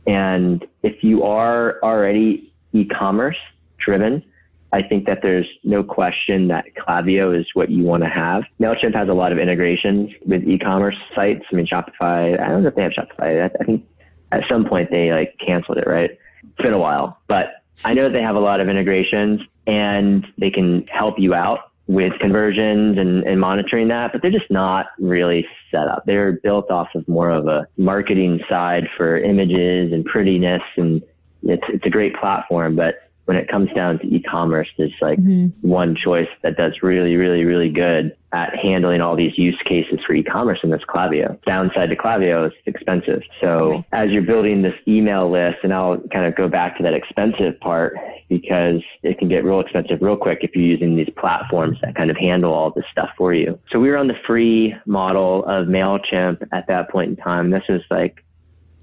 [0.07, 3.37] And if you are already e-commerce
[3.77, 4.23] driven,
[4.71, 8.43] I think that there's no question that Klaviyo is what you want to have.
[8.59, 11.45] MailChimp has a lot of integrations with e-commerce sites.
[11.51, 13.49] I mean, Shopify, I don't know if they have Shopify.
[13.59, 13.85] I think
[14.31, 16.11] at some point they like canceled it, right?
[16.43, 20.51] It's been a while, but I know they have a lot of integrations and they
[20.51, 25.45] can help you out with conversions and, and monitoring that, but they're just not really
[25.69, 26.03] set up.
[26.05, 31.03] They're built off of more of a marketing side for images and prettiness and
[31.43, 35.47] it's, it's a great platform, but when it comes down to e-commerce, there's like mm-hmm.
[35.67, 40.13] one choice that does really, really, really good at handling all these use cases for
[40.13, 41.41] e-commerce, and that's Klaviyo.
[41.43, 43.23] Downside to Klaviyo is expensive.
[43.41, 46.93] So as you're building this email list, and I'll kind of go back to that
[46.93, 47.97] expensive part
[48.29, 52.11] because it can get real expensive real quick if you're using these platforms that kind
[52.11, 53.59] of handle all this stuff for you.
[53.71, 57.49] So we were on the free model of MailChimp at that point in time.
[57.49, 58.23] This was like,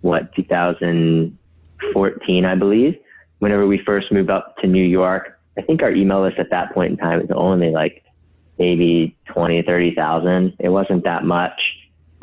[0.01, 2.99] what, 2014, I believe
[3.43, 6.73] whenever we first moved up to New York, I think our email list at that
[6.73, 8.05] point in time was only like
[8.57, 10.55] maybe 20, 30,000.
[10.61, 11.61] It wasn't that much.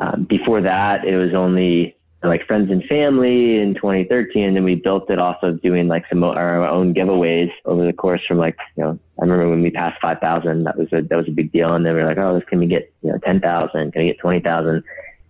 [0.00, 4.44] Um, before that, it was only like friends and family in 2013.
[4.44, 7.84] And then we built it off of doing like some of our own giveaways over
[7.84, 11.02] the course from like, you know, I remember when we passed 5,000, that was a,
[11.02, 11.74] that was a big deal.
[11.74, 13.92] And then we were like, oh, this can we get, you know, 10,000?
[13.92, 14.82] Can we get 20,000?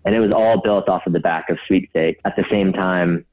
[0.05, 2.21] And it was all built off of the back of sweepstakes.
[2.25, 3.27] At the same time,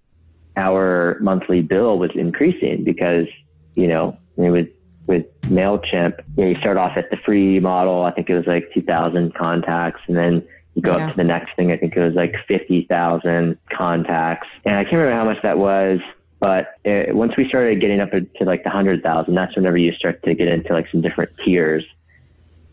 [0.58, 3.28] our monthly bill was increasing because,
[3.76, 4.68] you know, with,
[5.06, 8.04] with MailChimp, you, know, you start off at the free model.
[8.04, 11.06] I think it was like 2000 contacts and then you go yeah.
[11.06, 11.72] up to the next thing.
[11.72, 16.00] I think it was like 50,000 contacts and I can't remember how much that was.
[16.40, 20.22] But it, once we started getting up to like the 100,000, that's whenever you start
[20.24, 21.84] to get into like some different tiers.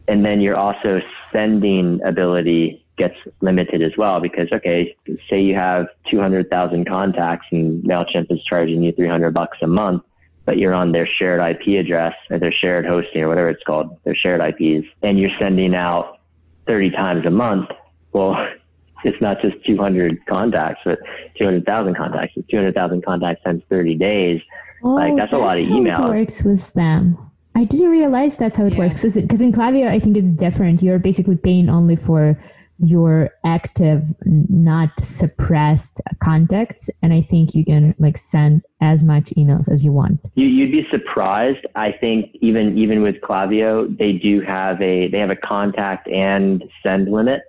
[0.09, 1.01] And then you're also
[1.33, 4.97] sending ability gets limited as well because okay,
[5.29, 10.03] say you have 200,000 contacts and Mailchimp is charging you 300 bucks a month,
[10.45, 13.99] but you're on their shared IP address or their shared hosting or whatever it's called,
[14.05, 16.21] their shared IPs, and you're sending out
[16.67, 17.69] 30 times a month.
[18.13, 18.37] Well,
[19.05, 20.99] it's not just 200 contacts, but
[21.37, 22.35] 200,000 contacts.
[22.37, 24.41] It's 200,000 contacts times 30 days.
[24.83, 26.07] Oh, like that's, that's a lot of email.
[26.07, 27.19] It works with them.
[27.57, 28.81] I didn't realize that's how it yeah.
[28.81, 30.83] works because in Klaviyo, I think it's different.
[30.83, 32.39] You're basically paying only for
[32.79, 39.71] your active not suppressed contacts and i think you can like send as much emails
[39.71, 40.21] as you want.
[40.35, 41.67] You, would be surprised.
[41.75, 46.63] I think even even with Klaviyo they do have a they have a contact and
[46.83, 47.43] send limit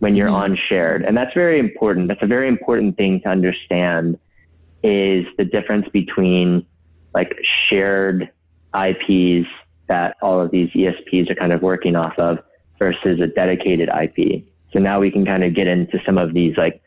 [0.00, 0.52] when you're mm-hmm.
[0.52, 1.02] on shared.
[1.04, 2.08] And that's very important.
[2.08, 4.18] That's a very important thing to understand
[4.82, 6.66] is the difference between
[7.14, 7.36] like
[7.68, 8.30] shared
[8.74, 9.46] ips
[9.88, 12.38] that all of these esps are kind of working off of
[12.78, 16.56] versus a dedicated ip so now we can kind of get into some of these
[16.56, 16.82] like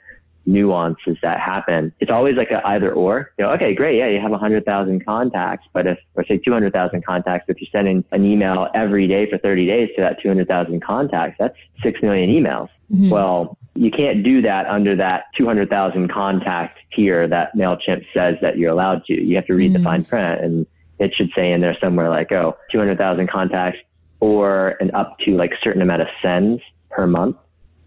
[0.45, 1.93] nuances that happen.
[1.99, 3.31] It's always like a either or.
[3.37, 7.45] You know, okay, great, yeah, you have 100,000 contacts, but if, or say 200,000 contacts,
[7.49, 11.57] if you're sending an email every day for 30 days to that 200,000 contacts, that's
[11.83, 12.69] 6 million emails.
[12.91, 13.09] Mm-hmm.
[13.09, 18.71] Well, you can't do that under that 200,000 contact tier that MailChimp says that you're
[18.71, 19.13] allowed to.
[19.13, 19.83] You have to read mm-hmm.
[19.83, 20.67] the fine print and
[20.97, 23.79] it should say in there somewhere like, oh, 200,000 contacts
[24.21, 27.35] or an up to like certain amount of sends per month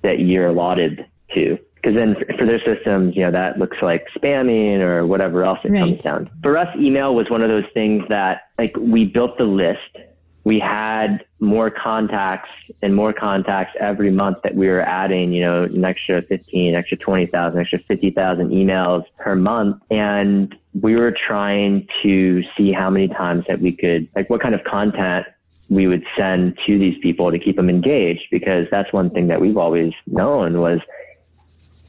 [0.03, 1.59] that you're allotted to.
[1.75, 5.71] Because then for their systems, you know, that looks like spamming or whatever else it
[5.71, 5.81] right.
[5.81, 6.31] comes down.
[6.43, 9.97] For us, email was one of those things that like we built the list.
[10.43, 15.65] We had more contacts and more contacts every month that we were adding, you know,
[15.65, 19.81] an extra 15, extra 20,000, extra 50,000 emails per month.
[19.91, 24.55] And we were trying to see how many times that we could, like what kind
[24.55, 25.27] of content
[25.71, 29.41] we would send to these people to keep them engaged because that's one thing that
[29.41, 30.81] we've always known was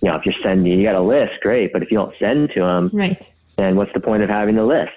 [0.01, 2.49] you know if you're sending you got a list great but if you don't send
[2.51, 3.31] to them right.
[3.57, 4.91] then what's the point of having the list?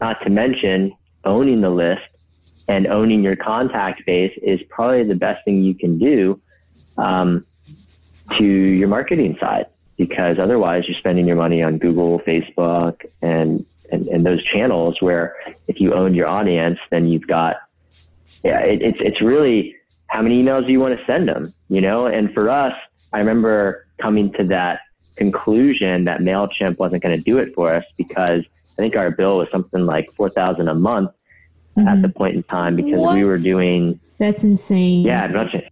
[0.00, 2.02] Not to mention owning the list
[2.68, 6.40] and owning your contact base is probably the best thing you can do
[6.98, 7.44] um,
[8.36, 9.66] to your marketing side
[9.96, 15.36] because otherwise you're spending your money on Google, Facebook, and, and, and those channels where
[15.68, 17.56] if you own your audience, then you've got
[18.44, 19.74] yeah, it, it's it's really
[20.08, 22.06] how many emails do you want to send them, you know?
[22.06, 22.74] And for us,
[23.12, 24.80] I remember coming to that
[25.16, 29.38] conclusion that Mailchimp wasn't going to do it for us because I think our bill
[29.38, 31.10] was something like four thousand a month
[31.76, 31.88] mm-hmm.
[31.88, 33.14] at the point in time because what?
[33.14, 34.00] we were doing.
[34.18, 35.04] That's insane.
[35.04, 35.68] Yeah, nothing.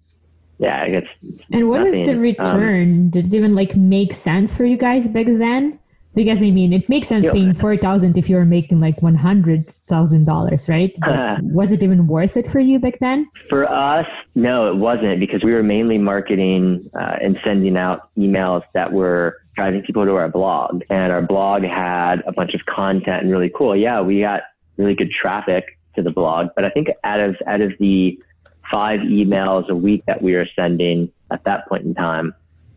[0.59, 1.07] Yeah, I guess.
[1.53, 2.01] And what nothing.
[2.01, 2.93] was the um, return?
[2.93, 5.80] Um, Did it even like make sense for you guys back then?
[6.15, 9.15] Because I mean, it makes sense Yo, paying four thousand if you're making like one
[9.15, 10.93] hundred thousand dollars, right?
[11.03, 13.29] Uh, was it even worth it for you back then?
[13.49, 18.65] For us, no, it wasn't because we were mainly marketing uh, and sending out emails
[18.75, 23.23] that were driving people to our blog, and our blog had a bunch of content
[23.23, 23.77] and really cool.
[23.77, 24.43] Yeah, we got
[24.79, 28.21] really good traffic to the blog, but I think out of out of the
[28.69, 32.35] five emails a week that we were sending at that point in time,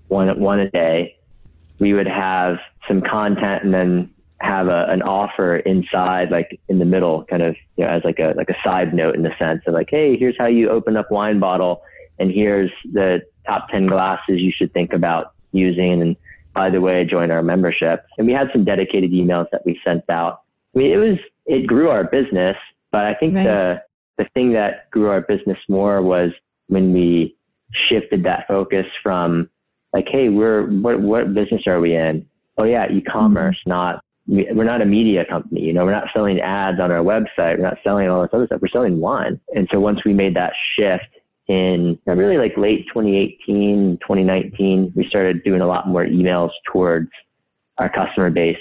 [0.07, 1.15] one one a day
[1.83, 6.85] we would have some content and then have a, an offer inside, like in the
[6.85, 9.61] middle, kind of, you know, as like a, like a side note in the sense
[9.67, 11.81] of like, Hey, here's how you open up wine bottle.
[12.19, 16.01] And here's the top 10 glasses you should think about using.
[16.01, 16.15] And
[16.53, 18.05] by the way, join our membership.
[18.17, 20.43] And we had some dedicated emails that we sent out.
[20.73, 22.55] I mean, it was, it grew our business,
[22.93, 23.43] but I think right.
[23.43, 23.81] the,
[24.17, 26.31] the thing that grew our business more was
[26.67, 27.35] when we
[27.89, 29.49] shifted that focus from
[29.93, 32.25] like, hey, we're what what business are we in?
[32.57, 33.69] Oh yeah, e-commerce, mm-hmm.
[33.69, 35.61] not we're not a media company.
[35.61, 37.57] You know, we're not selling ads on our website.
[37.57, 38.61] We're not selling all this other stuff.
[38.61, 39.39] We're selling wine.
[39.53, 41.03] And so once we made that shift
[41.47, 47.09] in really like late 2018, 2019, we started doing a lot more emails towards
[47.77, 48.57] our customer base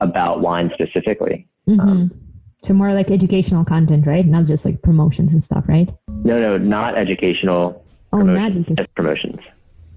[0.00, 1.48] about wine specifically.
[1.66, 1.80] Mm-hmm.
[1.80, 2.10] Um,
[2.62, 4.26] so more like educational content, right?
[4.26, 5.88] Not just like promotions and stuff, right?
[6.08, 7.84] No, no, not educational.
[8.12, 8.86] Oh, not educational.
[8.94, 9.40] promotions.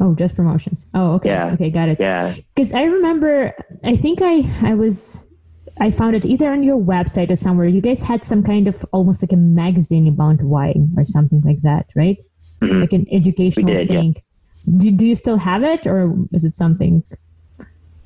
[0.02, 0.88] Oh, just promotions.
[0.96, 1.30] Oh, okay.
[1.30, 1.54] Yeah.
[1.54, 2.00] Okay, got it.
[2.00, 2.34] Yeah.
[2.56, 5.32] Because I remember, I think I I was
[5.80, 7.68] I found it either on your website or somewhere.
[7.68, 11.62] You guys had some kind of almost like a magazine about wine or something like
[11.62, 12.18] that, right?
[12.62, 12.82] Mm-hmm.
[12.82, 14.16] Like an educational did, thing.
[14.16, 14.78] Yeah.
[14.78, 17.04] Do, do you still have it, or is it something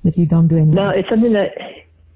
[0.04, 0.76] that you don't do anymore?
[0.76, 1.52] No, it's something that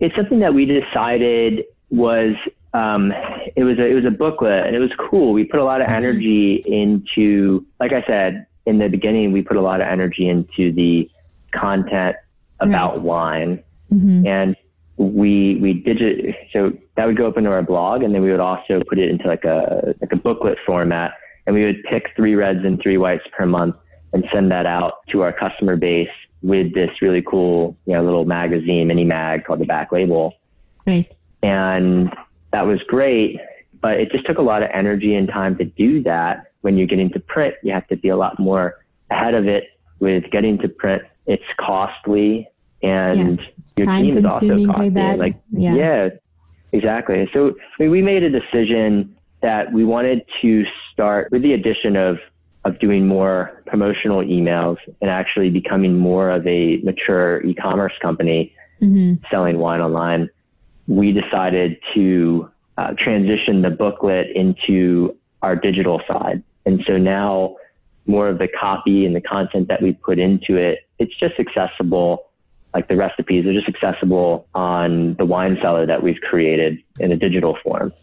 [0.02, 2.36] it's something that we decided was
[2.74, 3.14] um,
[3.56, 5.32] it was a, it was a booklet and it was cool.
[5.32, 5.96] We put a lot of mm-hmm.
[5.96, 10.72] energy into, like I said, in the beginning, we put a lot of energy into
[10.72, 11.10] the
[11.52, 12.16] content
[12.60, 13.02] about right.
[13.02, 14.28] wine, mm-hmm.
[14.28, 14.56] and
[14.98, 18.40] we we digit so that would go up into our blog, and then we would
[18.40, 21.14] also put it into like a like a booklet format,
[21.48, 23.76] and we would pick three reds and three whites per month
[24.14, 26.10] and send that out to our customer base
[26.42, 30.36] with this really cool you know little magazine mini mag called the back label,
[30.86, 31.12] right?
[31.42, 32.14] And
[32.52, 33.40] that was great,
[33.82, 36.86] but it just took a lot of energy and time to do that when you
[36.86, 38.78] get into print, you have to be a lot more
[39.10, 39.66] ahead of it
[40.00, 41.04] with getting to print.
[41.26, 42.48] It's costly
[42.82, 43.86] and yeah.
[43.86, 44.90] your team is also costly.
[44.90, 45.76] Like, yeah.
[45.76, 46.10] yeah,
[46.72, 47.30] exactly.
[47.34, 52.18] So we made a decision that we wanted to start with the addition of
[52.66, 59.24] of doing more promotional emails and actually becoming more of a mature e-commerce company mm-hmm.
[59.32, 60.30] selling wine online.
[60.88, 66.44] We decided to uh, transition the booklet into our digital side.
[66.66, 67.56] And so now
[68.06, 72.26] more of the copy and the content that we put into it, it's just accessible.
[72.74, 77.16] Like the recipes are just accessible on the wine cellar that we've created in a
[77.16, 77.94] digital form.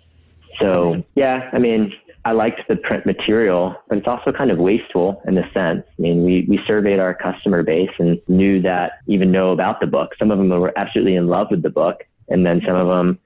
[0.61, 1.93] So yeah, I mean,
[2.25, 5.85] I liked the print material, but it's also kind of wasteful in a sense.
[5.87, 9.87] I mean, we, we surveyed our customer base and knew that even know about the
[9.87, 10.13] book.
[10.19, 12.03] Some of them were absolutely in love with the book.
[12.29, 13.21] And then some of them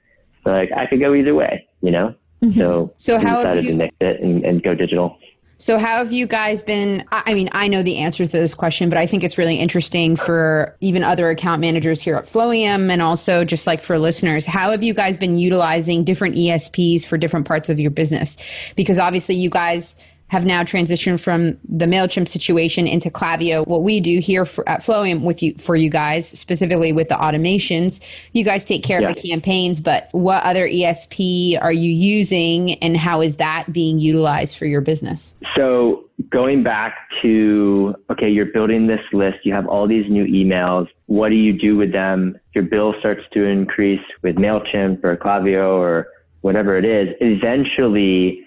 [0.44, 2.14] like, I could go either way, you know?
[2.42, 2.58] Mm-hmm.
[2.58, 5.18] So, so how decided you, to mix it and, and go digital.
[5.60, 7.04] So, how have you guys been?
[7.12, 10.16] I mean, I know the answers to this question, but I think it's really interesting
[10.16, 14.46] for even other account managers here at Flowium and also just like for listeners.
[14.46, 18.38] How have you guys been utilizing different ESPs for different parts of your business?
[18.74, 19.96] Because obviously, you guys
[20.30, 23.66] have now transitioned from the Mailchimp situation into Klaviyo.
[23.66, 27.16] What we do here for, at Flowium with you for you guys, specifically with the
[27.16, 28.00] automations,
[28.32, 29.08] you guys take care yeah.
[29.08, 29.80] of the campaigns.
[29.80, 34.80] But what other ESP are you using, and how is that being utilized for your
[34.80, 35.34] business?
[35.56, 39.38] So going back to okay, you're building this list.
[39.42, 40.86] You have all these new emails.
[41.06, 42.38] What do you do with them?
[42.54, 46.06] Your bill starts to increase with Mailchimp or Klaviyo or
[46.42, 47.16] whatever it is.
[47.20, 48.46] Eventually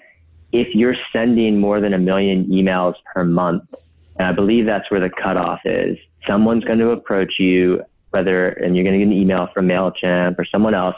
[0.54, 3.64] if you're sending more than a million emails per month,
[4.18, 8.76] and I believe that's where the cutoff is, someone's going to approach you, whether, and
[8.76, 10.96] you're going to get an email from MailChimp or someone else,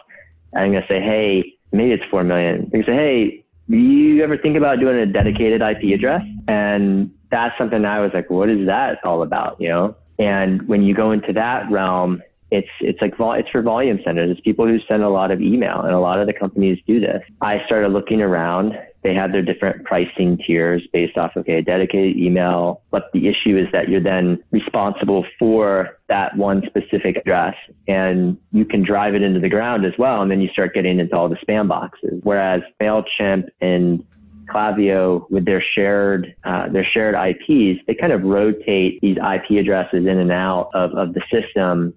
[0.54, 2.70] and I'm going to say, hey, maybe it's 4 million.
[2.72, 6.22] They say, hey, you ever think about doing a dedicated IP address?
[6.48, 9.60] And that's something I was like, what is that all about?
[9.60, 9.95] You know?
[10.20, 14.30] And when you go into that realm, it's it's like vol- it's for volume centers.
[14.32, 16.99] It's people who send a lot of email, and a lot of the companies do
[16.99, 17.22] this.
[17.41, 22.18] I started looking around they have their different pricing tiers based off, okay, a dedicated
[22.18, 22.82] email.
[22.89, 27.53] But the issue is that you're then responsible for that one specific address
[27.88, 30.24] and you can drive it into the ground as well.
[30.24, 32.20] And then you start getting into all the spam boxes.
[32.24, 34.03] Whereas MailChimp and
[34.49, 40.08] Klaviyo with their shared uh, their shared IPs, they kind of rotate these IP addresses
[40.08, 41.93] in and out of, of the system,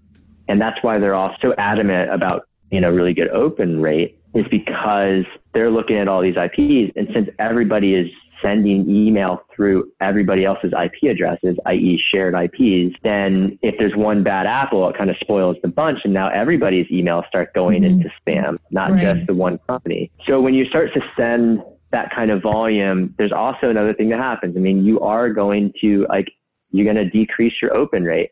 [0.47, 4.45] and that's why they're all so adamant about you know really good open rate is
[4.51, 5.25] because
[5.55, 8.09] they're looking at all these IPs, and since everybody is
[8.43, 14.47] sending email through everybody else's IP addresses, i.e., shared IPs, then if there's one bad
[14.47, 18.01] apple, it kind of spoils the bunch, and now everybody's emails start going mm-hmm.
[18.01, 19.17] into spam, not right.
[19.17, 20.11] just the one company.
[20.27, 24.21] So when you start to send that kind of volume, there's also another thing that
[24.21, 24.57] happens.
[24.57, 26.31] I mean, you are going to like
[26.71, 28.31] you're going to decrease your open rate.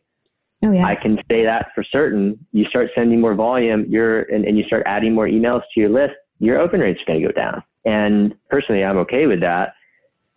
[0.66, 0.84] Oh, yeah.
[0.84, 2.44] I can say that for certain.
[2.52, 5.90] You start sending more volume, you're and, and you start adding more emails to your
[5.90, 7.62] list, your open rate's going to go down.
[7.84, 9.74] And personally, I'm okay with that.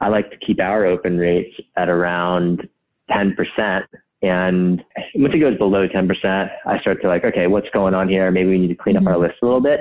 [0.02, 2.68] I like to keep our open rates at around
[3.10, 3.84] 10%.
[4.22, 4.84] And
[5.16, 8.30] once it goes below 10%, I start to like, okay, what's going on here?
[8.32, 9.08] Maybe we need to clean mm-hmm.
[9.08, 9.80] up our list a little bit.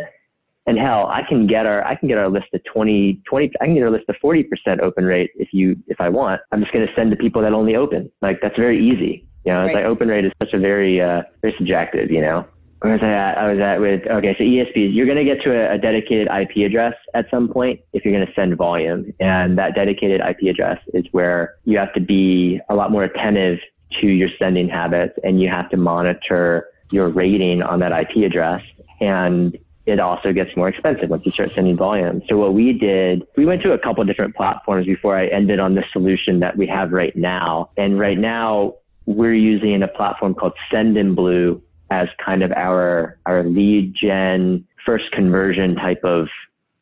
[0.66, 3.64] And hell, I can get our I can get our list to 20, 20 I
[3.64, 6.42] can get our list to 40% open rate if you if I want.
[6.52, 8.10] I'm just going to send to people that only open.
[8.20, 9.27] Like that's very easy.
[9.44, 9.66] You know, right.
[9.66, 12.10] it's like open rate is such a very uh, very subjective.
[12.10, 12.46] You know,
[12.80, 13.38] where was I at?
[13.38, 14.94] I was at with okay, so ESPs.
[14.94, 18.14] You're going to get to a, a dedicated IP address at some point if you're
[18.14, 22.60] going to send volume, and that dedicated IP address is where you have to be
[22.68, 23.58] a lot more attentive
[24.00, 28.62] to your sending habits, and you have to monitor your rating on that IP address.
[29.00, 32.22] And it also gets more expensive once you start sending volume.
[32.28, 35.74] So what we did, we went to a couple different platforms before I ended on
[35.74, 37.70] the solution that we have right now.
[37.78, 38.74] And right now
[39.08, 45.74] we're using a platform called Sendinblue as kind of our, our lead gen first conversion
[45.74, 46.28] type of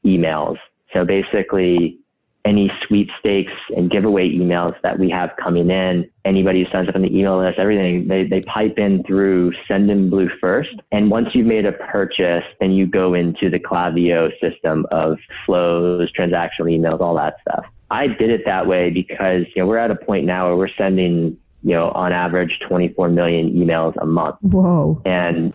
[0.04, 0.56] emails.
[0.92, 1.98] So basically
[2.44, 6.08] any sweepstakes and giveaway emails that we have coming in.
[6.24, 10.28] Anybody who signs up on the email list, everything, they, they pipe in through Sendinblue
[10.40, 10.70] first.
[10.92, 16.10] And once you've made a purchase, then you go into the Klaviyo system of flows,
[16.12, 17.66] transactional emails, all that stuff.
[17.90, 20.74] I did it that way because, you know, we're at a point now where we're
[20.78, 21.36] sending,
[21.66, 24.36] you know, on average 24 million emails a month.
[24.40, 25.02] Whoa.
[25.04, 25.52] And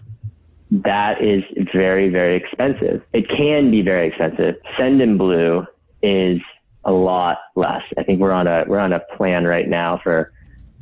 [0.72, 1.42] that is
[1.74, 3.02] very, very expensive.
[3.14, 4.56] It can be very expensive.
[4.78, 5.66] Sendinblue
[6.04, 6.42] is
[6.84, 7.84] a lot less.
[7.98, 10.34] I think we're on a we're on a plan right now for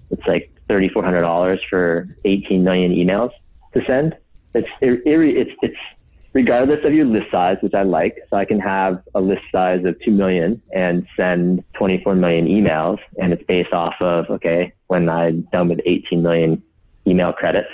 [0.10, 3.30] it's like thirty four hundred dollars for eighteen million emails
[3.76, 4.18] to send.
[4.56, 5.78] It's it, it's it's
[6.34, 8.18] regardless of your list size, which I like.
[8.30, 12.48] So I can have a list size of two million and send twenty four million
[12.48, 16.62] emails, and it's based off of okay when I'm done with eighteen million
[17.08, 17.70] email credits,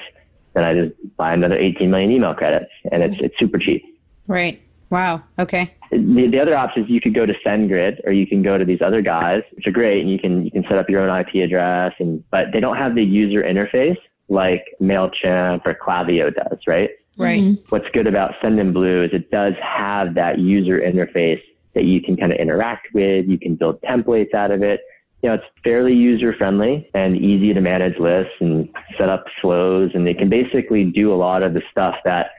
[0.54, 3.84] then I just buy another eighteen million email credits, and it's it's super cheap.
[4.28, 4.62] Right.
[4.90, 5.24] Wow.
[5.40, 5.74] Okay.
[5.92, 8.66] The, the other option is you could go to SendGrid or you can go to
[8.66, 11.20] these other guys, which are great, and you can you can set up your own
[11.20, 13.98] IP address, and but they don't have the user interface
[14.28, 16.90] like Mailchimp or Klaviyo does, right?
[17.18, 17.42] Right.
[17.42, 17.64] Mm-hmm.
[17.70, 21.42] What's good about Sendinblue is it does have that user interface
[21.74, 23.28] that you can kind of interact with.
[23.28, 24.82] You can build templates out of it.
[25.22, 29.92] You know, it's fairly user friendly and easy to manage lists and set up flows,
[29.94, 32.32] and they can basically do a lot of the stuff that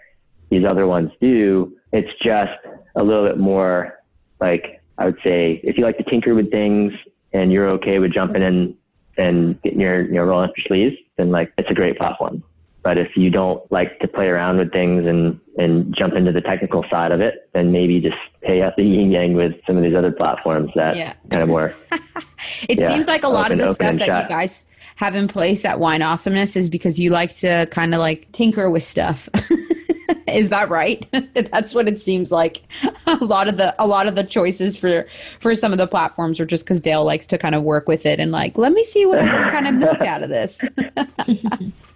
[0.50, 1.76] these other ones do.
[1.92, 2.52] It's just
[2.94, 3.98] a little bit more
[4.40, 6.92] like I would say if you like to tinker with things
[7.32, 8.76] and you're okay with jumping in
[9.18, 12.42] and getting your you know rolling up your sleeves, then like it's a great platform.
[12.86, 16.40] But if you don't like to play around with things and, and jump into the
[16.40, 19.82] technical side of it, then maybe just pay up the yin yang with some of
[19.82, 21.14] these other platforms that yeah.
[21.32, 21.74] kind of more.
[22.68, 25.64] it yeah, seems like a lot of the stuff that you guys have in place
[25.64, 29.28] at Wine Awesomeness is because you like to kind of like tinker with stuff.
[30.28, 31.06] Is that right?
[31.52, 32.62] That's what it seems like.
[33.06, 35.06] A lot of the a lot of the choices for
[35.38, 38.04] for some of the platforms are just because Dale likes to kind of work with
[38.04, 40.60] it and like, let me see what I can kind of milk out of this.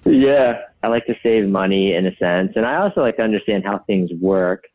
[0.05, 3.65] yeah, I like to save money in a sense, and I also like to understand
[3.65, 4.69] how things work.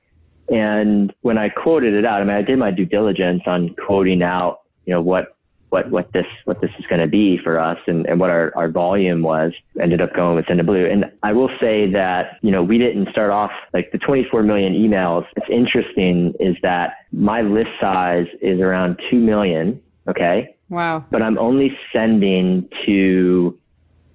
[0.50, 4.22] And when I quoted it out, I mean, I did my due diligence on quoting
[4.22, 5.35] out, you know, what
[5.76, 8.54] what what this what this is going to be for us and, and what our,
[8.56, 9.52] our volume was.
[9.82, 10.86] Ended up going with Blue.
[10.86, 14.74] And I will say that, you know, we didn't start off like the 24 million
[14.74, 15.26] emails.
[15.36, 19.82] It's interesting is that my list size is around 2 million.
[20.08, 20.56] Okay.
[20.70, 21.04] Wow.
[21.12, 23.58] But I'm only sending to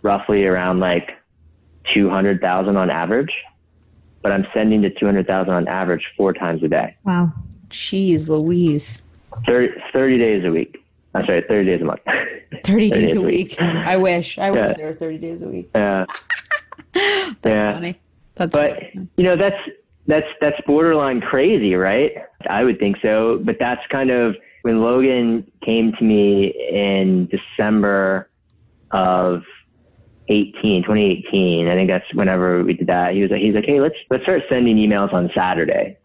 [0.03, 1.11] roughly around like
[1.93, 3.33] 200,000 on average.
[4.23, 6.97] But I'm sending to 200,000 on average four times a day.
[7.05, 7.33] Wow.
[7.69, 9.03] Jeez Louise.
[9.47, 10.80] 30, 30 days a week.
[11.15, 12.01] I'm sorry, 30 days a month.
[12.07, 13.51] 30, 30 days, days, a week.
[13.51, 13.61] week.
[13.61, 14.39] I wish.
[14.39, 15.71] I wish there were 30 days a week.
[15.75, 16.07] Yeah.
[16.95, 17.73] that's yeah.
[17.73, 18.01] funny.
[18.37, 19.09] That's but, funny.
[19.17, 19.57] you know, that's
[20.07, 22.13] that's that's borderline crazy, right?
[22.49, 28.31] I would think so, but that's kind of when Logan came to me in December
[28.91, 29.43] of
[30.29, 31.69] 18, 2018.
[31.69, 33.15] I think that's whenever we did that.
[33.15, 35.97] He was like, he's like, hey, let's let's start sending emails on Saturday.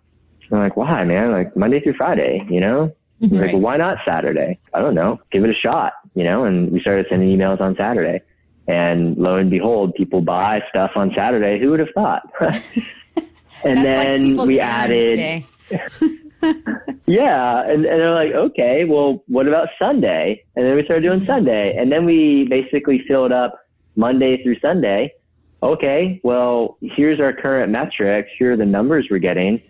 [0.51, 1.31] I'm like, why, man?
[1.31, 2.95] Like Monday through Friday, you know?
[3.21, 3.31] Right.
[3.31, 4.59] like, well, why not Saturday?
[4.73, 5.19] I don't know.
[5.31, 6.43] Give it a shot, you know?
[6.43, 8.21] And we started sending emails on Saturday.
[8.67, 11.59] And lo and behold, people buy stuff on Saturday.
[11.59, 12.23] Who would have thought?
[13.63, 15.45] and then like we added.
[17.05, 17.61] yeah.
[17.63, 20.43] And, and they're like, okay, well, what about Sunday?
[20.55, 21.75] And then we started doing Sunday.
[21.77, 23.59] And then we basically filled up
[23.95, 25.13] Monday through Sunday.
[25.63, 28.29] Okay, well, here's our current metrics.
[28.37, 29.61] Here are the numbers we're getting.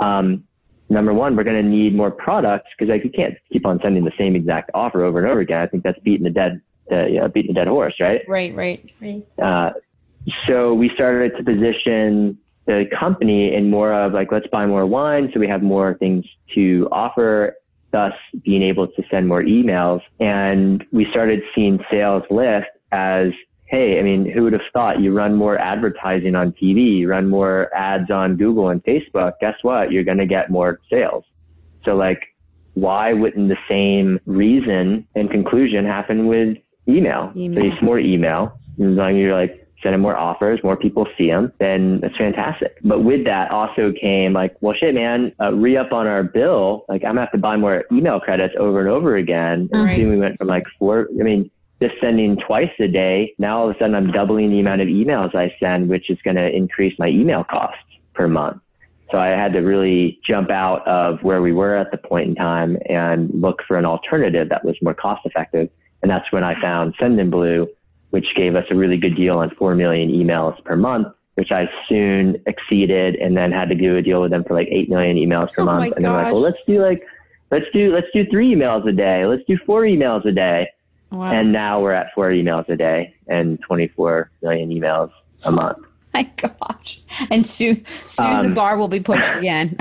[0.00, 0.45] Um,
[0.88, 4.04] number one, we're going to need more products because like you can't keep on sending
[4.04, 5.60] the same exact offer over and over again.
[5.60, 6.60] I think that's beating the dead,
[6.90, 8.22] uh, you know, beating the dead horse, right?
[8.28, 9.26] Right, right, right.
[9.42, 9.72] Uh,
[10.46, 15.30] so we started to position the company in more of like, let's buy more wine.
[15.32, 16.24] So we have more things
[16.54, 17.54] to offer,
[17.92, 18.12] thus
[18.44, 20.00] being able to send more emails.
[20.18, 23.28] And we started seeing sales lift as,
[23.66, 27.28] hey, I mean, who would have thought you run more advertising on TV, you run
[27.28, 29.32] more ads on Google and Facebook?
[29.40, 29.90] Guess what?
[29.90, 31.24] You're going to get more sales.
[31.84, 32.22] So like,
[32.74, 36.58] why wouldn't the same reason and conclusion happen with
[36.88, 37.32] email?
[37.34, 37.60] email.
[37.60, 38.58] So it's more email.
[38.78, 42.78] As long as you're like, sending more offers, more people see them, then that's fantastic.
[42.82, 46.84] But with that also came like, well, shit, man, uh, re up on our bill.
[46.88, 49.68] Like, I'm gonna have to buy more email credits over and over again.
[49.72, 49.98] And right.
[49.98, 51.50] we went from like four, I mean,
[51.80, 53.34] just sending twice a day.
[53.38, 56.18] Now all of a sudden I'm doubling the amount of emails I send, which is
[56.24, 57.78] going to increase my email costs
[58.14, 58.62] per month.
[59.10, 62.34] So I had to really jump out of where we were at the point in
[62.34, 65.68] time and look for an alternative that was more cost effective.
[66.02, 67.66] And that's when I found Sendinblue,
[68.10, 71.68] which gave us a really good deal on 4 million emails per month, which I
[71.88, 75.16] soon exceeded and then had to do a deal with them for like 8 million
[75.16, 75.94] emails per oh month.
[75.94, 77.02] And they're like, well, let's do like,
[77.52, 79.24] let's do, let's do three emails a day.
[79.24, 80.68] Let's do four emails a day.
[81.10, 81.32] Wow.
[81.32, 85.10] And now we're at four emails a day and 24 million emails
[85.44, 85.78] a month.
[86.14, 87.00] my gosh.
[87.30, 89.76] And soon, soon um, the bar will be pushed again.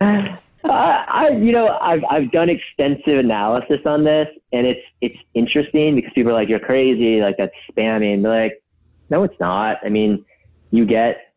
[0.64, 5.94] Uh, I, you know, I've I've done extensive analysis on this, and it's it's interesting
[5.94, 8.22] because people are like, "You're crazy," like that's spamming.
[8.22, 8.62] They're like,
[9.10, 9.76] no, it's not.
[9.84, 10.24] I mean,
[10.70, 11.34] you get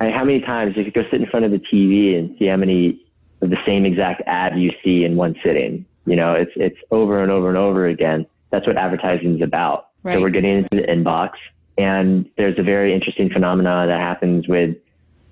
[0.00, 2.18] I mean, how many times if you could go sit in front of the TV
[2.18, 3.00] and see how many
[3.42, 5.84] of the same exact ad you see in one sitting.
[6.10, 8.26] You know, it's it's over and over and over again.
[8.50, 9.90] That's what advertising is about.
[10.02, 10.16] Right.
[10.16, 11.30] So we're getting into the inbox,
[11.78, 14.76] and there's a very interesting phenomena that happens with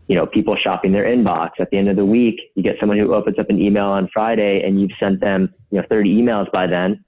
[0.09, 1.51] you know, people shopping their inbox.
[1.61, 4.09] At the end of the week, you get someone who opens up an email on
[4.13, 7.05] Friday and you've sent them, you know, 30 emails by then.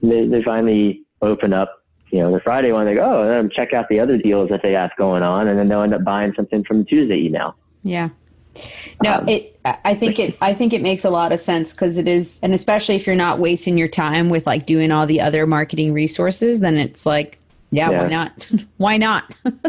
[0.00, 2.86] They, they finally open up, you know, the Friday one.
[2.86, 5.48] They go, oh, and then check out the other deals that they have going on,
[5.48, 7.56] and then they'll end up buying something from the Tuesday email.
[7.82, 8.10] Yeah.
[9.02, 9.58] No, um, it.
[9.64, 10.36] I think it.
[10.40, 13.16] I think it makes a lot of sense because it is, and especially if you're
[13.16, 17.38] not wasting your time with like doing all the other marketing resources, then it's like,
[17.70, 18.00] yeah, yeah.
[18.76, 19.26] why not?
[19.42, 19.66] why not?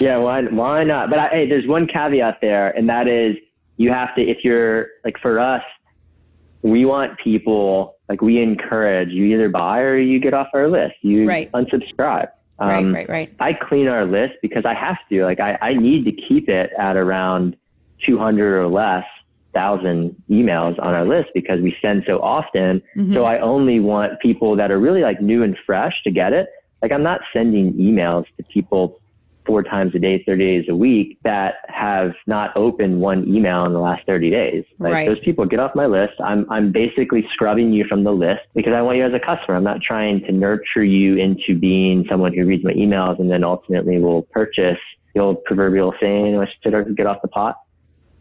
[0.00, 1.10] yeah, why why not?
[1.10, 3.36] But I, hey, there's one caveat there, and that is
[3.76, 5.62] you have to if you're like for us,
[6.62, 10.96] we want people like we encourage you either buy or you get off our list.
[11.02, 11.50] You right.
[11.52, 12.28] unsubscribe.
[12.58, 13.34] Um, right, right, right.
[13.40, 15.24] I clean our list because I have to.
[15.24, 17.56] Like I, I need to keep it at around
[18.06, 19.04] 200 or less
[19.52, 22.82] thousand emails on our list because we send so often.
[22.96, 23.14] Mm-hmm.
[23.14, 26.48] So I only want people that are really like new and fresh to get it.
[26.82, 29.00] Like I'm not sending emails to people
[29.46, 33.72] four times a day, 30 days a week that have not opened one email in
[33.72, 34.64] the last 30 days.
[34.78, 35.08] Like right.
[35.08, 36.12] those people get off my list.
[36.22, 39.56] I'm, I'm basically scrubbing you from the list because I want you as a customer.
[39.56, 43.42] I'm not trying to nurture you into being someone who reads my emails and then
[43.42, 44.78] ultimately will purchase
[45.14, 47.56] the old proverbial saying, I should get off the pot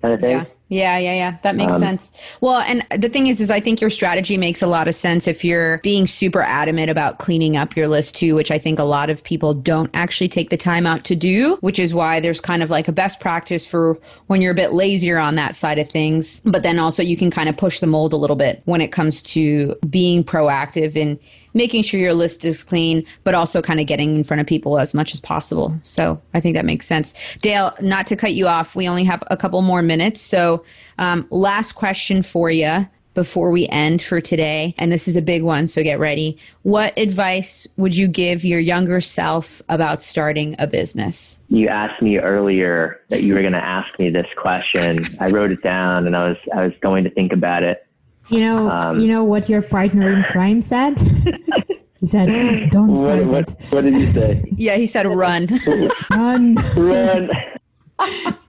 [0.02, 0.32] kind of thing.
[0.32, 0.46] Yeah.
[0.70, 1.38] Yeah, yeah, yeah.
[1.42, 2.12] That makes um, sense.
[2.42, 5.28] Well, and the thing is, is I think your strategy makes a lot of sense
[5.28, 8.84] if you're being super adamant about cleaning up your list too, which I think a
[8.84, 12.40] lot of people don't actually take the time out to do, which is why there's
[12.40, 13.98] kind of like a best practice for
[14.28, 16.40] when you're a bit lazier on that side of things.
[16.46, 18.92] But then also you can kind of push the mold a little bit when it
[18.92, 21.18] comes to being proactive and
[21.60, 24.80] making sure your list is clean, but also kind of getting in front of people
[24.80, 25.78] as much as possible.
[25.84, 27.14] So I think that makes sense.
[27.42, 30.22] Dale, not to cut you off, we only have a couple more minutes.
[30.22, 30.64] So,
[31.00, 34.74] um, last question for you before we end for today.
[34.78, 36.38] And this is a big one, so get ready.
[36.62, 41.38] What advice would you give your younger self about starting a business?
[41.50, 45.18] You asked me earlier that you were going to ask me this question.
[45.20, 47.86] I wrote it down and I was I was going to think about it.
[48.30, 51.00] You know, um, you know what your partner in crime said.
[52.00, 54.44] he said, "Don't start what, what, what, did he say?
[54.58, 55.48] yeah, he said, "Run,
[56.12, 57.30] run, run."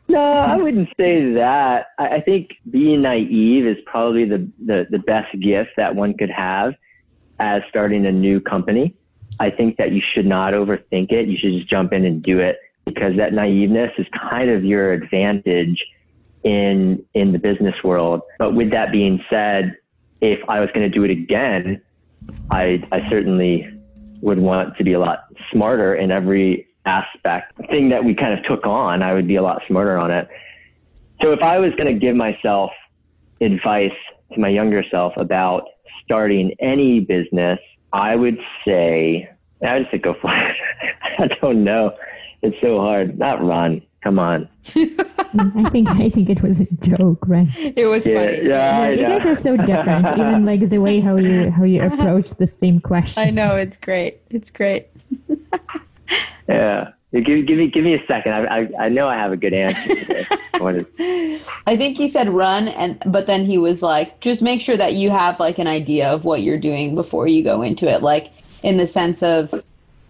[0.08, 1.86] no, I wouldn't say that.
[1.98, 6.30] I, I think being naive is probably the, the, the best gift that one could
[6.30, 6.74] have
[7.38, 8.94] as starting a new company.
[9.40, 11.26] I think that you should not overthink it.
[11.26, 14.92] You should just jump in and do it because that naiveness is kind of your
[14.92, 15.82] advantage
[16.44, 18.22] in in the business world.
[18.38, 19.76] But with that being said,
[20.20, 21.80] if I was going to do it again,
[22.50, 23.68] I I certainly
[24.20, 27.56] would want to be a lot smarter in every aspect.
[27.68, 30.28] thing that we kind of took on, I would be a lot smarter on it.
[31.22, 32.70] So if I was going to give myself
[33.40, 33.92] advice
[34.32, 35.64] to my younger self about
[36.04, 37.58] starting any business,
[37.92, 39.28] I would say,
[39.66, 40.56] I would say go for it.
[41.18, 41.94] I don't know.
[42.42, 43.18] It's so hard.
[43.18, 43.82] Not run.
[44.02, 44.48] Come on.
[45.38, 47.48] I think I think it was a joke, right?
[47.56, 48.48] It was yeah, funny.
[48.48, 50.06] Yeah, you guys are so different.
[50.18, 53.22] Even like the way how you how you approach the same question.
[53.22, 54.20] I know it's great.
[54.30, 54.88] It's great.
[56.48, 56.92] yeah.
[57.12, 58.32] Give, give me give me a second.
[58.32, 59.96] I, I, I know I have a good answer.
[59.96, 61.42] To this.
[61.66, 64.94] I think he said run, and but then he was like, just make sure that
[64.94, 68.02] you have like an idea of what you're doing before you go into it.
[68.02, 68.30] Like
[68.62, 69.52] in the sense of,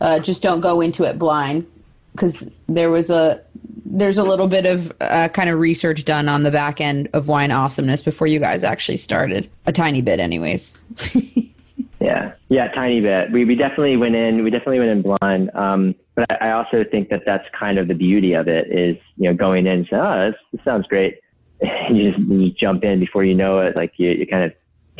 [0.00, 1.66] uh, just don't go into it blind,
[2.12, 3.42] because there was a
[3.84, 7.28] there's a little bit of uh, kind of research done on the back end of
[7.28, 9.50] wine awesomeness before you guys actually started.
[9.66, 10.76] A tiny bit, anyways.
[12.00, 13.32] yeah, yeah, tiny bit.
[13.32, 14.44] We we definitely went in.
[14.44, 15.50] We definitely went in blind.
[15.54, 19.28] Um, but I also think that that's kind of the beauty of it is, you
[19.28, 21.20] know, going in and saying, oh, this, this sounds great.
[21.90, 23.74] you just you jump in before you know it.
[23.76, 24.52] Like you, you're kind of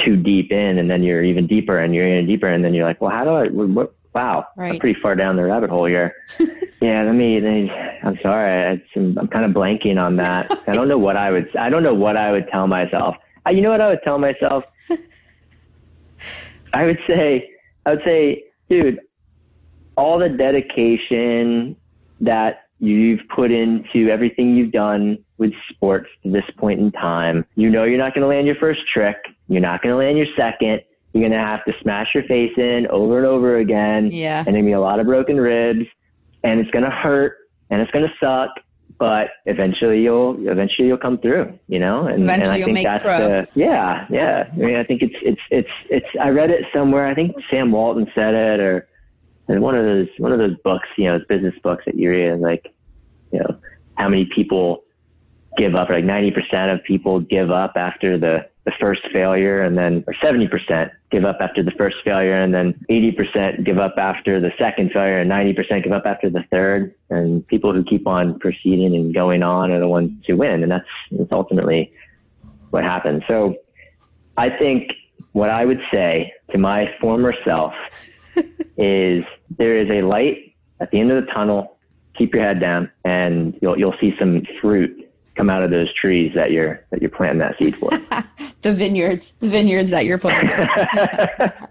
[0.05, 2.49] too deep in and then you're even deeper and you're even deeper.
[2.49, 4.73] And then you're like, well, how do I, what, wow, right.
[4.73, 6.15] I'm pretty far down the rabbit hole here.
[6.81, 7.71] yeah, let me, let me
[8.03, 8.83] I'm sorry.
[8.97, 10.51] I'm, I'm kind of blanking on that.
[10.67, 13.17] I don't know what I would, I don't know what I would tell myself.
[13.47, 14.65] Uh, you know what I would tell myself?
[16.73, 17.51] I would say,
[17.87, 19.01] I would say, dude,
[19.97, 21.77] all the dedication
[22.21, 27.45] that you've put into everything you've done with sports to this point in time.
[27.55, 29.17] You know you're not going to land your first trick.
[29.49, 30.81] You're not going to land your second.
[31.13, 34.11] You're going to have to smash your face in over and over again.
[34.11, 34.45] Yeah.
[34.47, 35.87] And there'll be a lot of broken ribs
[36.45, 37.37] and it's going to hurt
[37.71, 38.51] and it's going to suck.
[38.99, 42.07] But eventually you'll eventually you'll come through, you know.
[42.07, 43.19] And, eventually and I think that's pro.
[43.19, 44.51] the yeah yeah.
[44.53, 46.07] I mean I think it's it's it's it's.
[46.21, 47.07] I read it somewhere.
[47.07, 48.87] I think Sam Walton said it, or
[49.49, 52.41] and one of those one of those books, you know, business books that you read,
[52.41, 52.75] like,
[53.33, 53.59] you know,
[53.97, 54.85] how many people
[55.57, 60.05] give up, like 90% of people give up after the, the first failure and then,
[60.07, 64.53] or 70% give up after the first failure and then 80% give up after the
[64.59, 66.95] second failure and 90% give up after the third.
[67.11, 70.63] And people who keep on proceeding and going on are the ones who win.
[70.63, 71.93] And that's, that's ultimately
[72.71, 73.23] what happens.
[73.27, 73.57] So
[74.37, 74.93] I think
[75.33, 77.75] what I would say to my former self
[78.77, 79.25] is
[79.59, 81.77] there is a light at the end of the tunnel.
[82.17, 85.10] Keep your head down, and you'll you'll see some fruit
[85.41, 87.89] come out of those trees that you're that you're planting that seed for.
[88.63, 90.51] the vineyards, the vineyards that you're planting.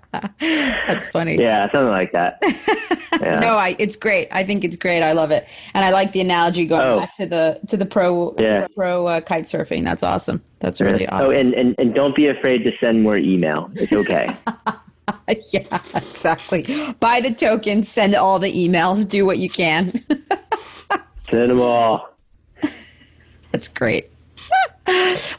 [0.39, 1.37] That's funny.
[1.39, 2.41] Yeah, something like that.
[3.19, 3.39] Yeah.
[3.39, 4.29] no, I it's great.
[4.31, 5.01] I think it's great.
[5.01, 6.99] I love it, and I like the analogy going oh.
[6.99, 8.61] back to the to the pro yeah.
[8.61, 9.83] the pro uh, kite surfing.
[9.83, 10.41] That's awesome.
[10.59, 11.27] That's really oh, awesome.
[11.27, 13.69] Oh, and, and and don't be afraid to send more email.
[13.73, 14.37] It's okay.
[15.51, 16.93] yeah, exactly.
[17.01, 19.91] Buy the tokens, send all the emails, do what you can.
[21.29, 22.09] send them all.
[23.51, 24.09] That's great.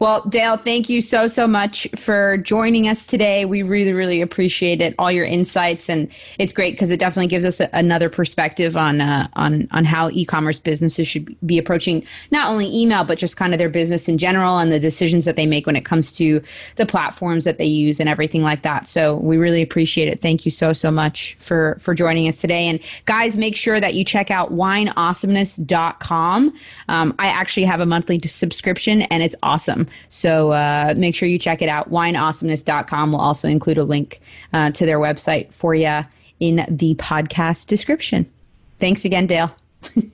[0.01, 3.45] well, Dale, thank you so, so much for joining us today.
[3.45, 5.89] We really, really appreciate it, all your insights.
[5.89, 9.85] And it's great because it definitely gives us a, another perspective on, uh, on, on
[9.85, 14.09] how e-commerce businesses should be approaching not only email, but just kind of their business
[14.09, 16.43] in general and the decisions that they make when it comes to
[16.77, 18.89] the platforms that they use and everything like that.
[18.89, 20.23] So we really appreciate it.
[20.23, 22.69] Thank you so, so much for, for joining us today.
[22.69, 26.55] And guys, make sure that you check out wineawesomeness.com.
[26.89, 29.89] Um, I actually have a monthly subscription and it's awesome.
[30.09, 31.91] So uh, make sure you check it out.
[31.91, 34.21] Wineawesomeness.com will also include a link
[34.53, 36.01] uh, to their website for you
[36.41, 38.31] in the podcast description.
[38.79, 39.55] Thanks again, Dale.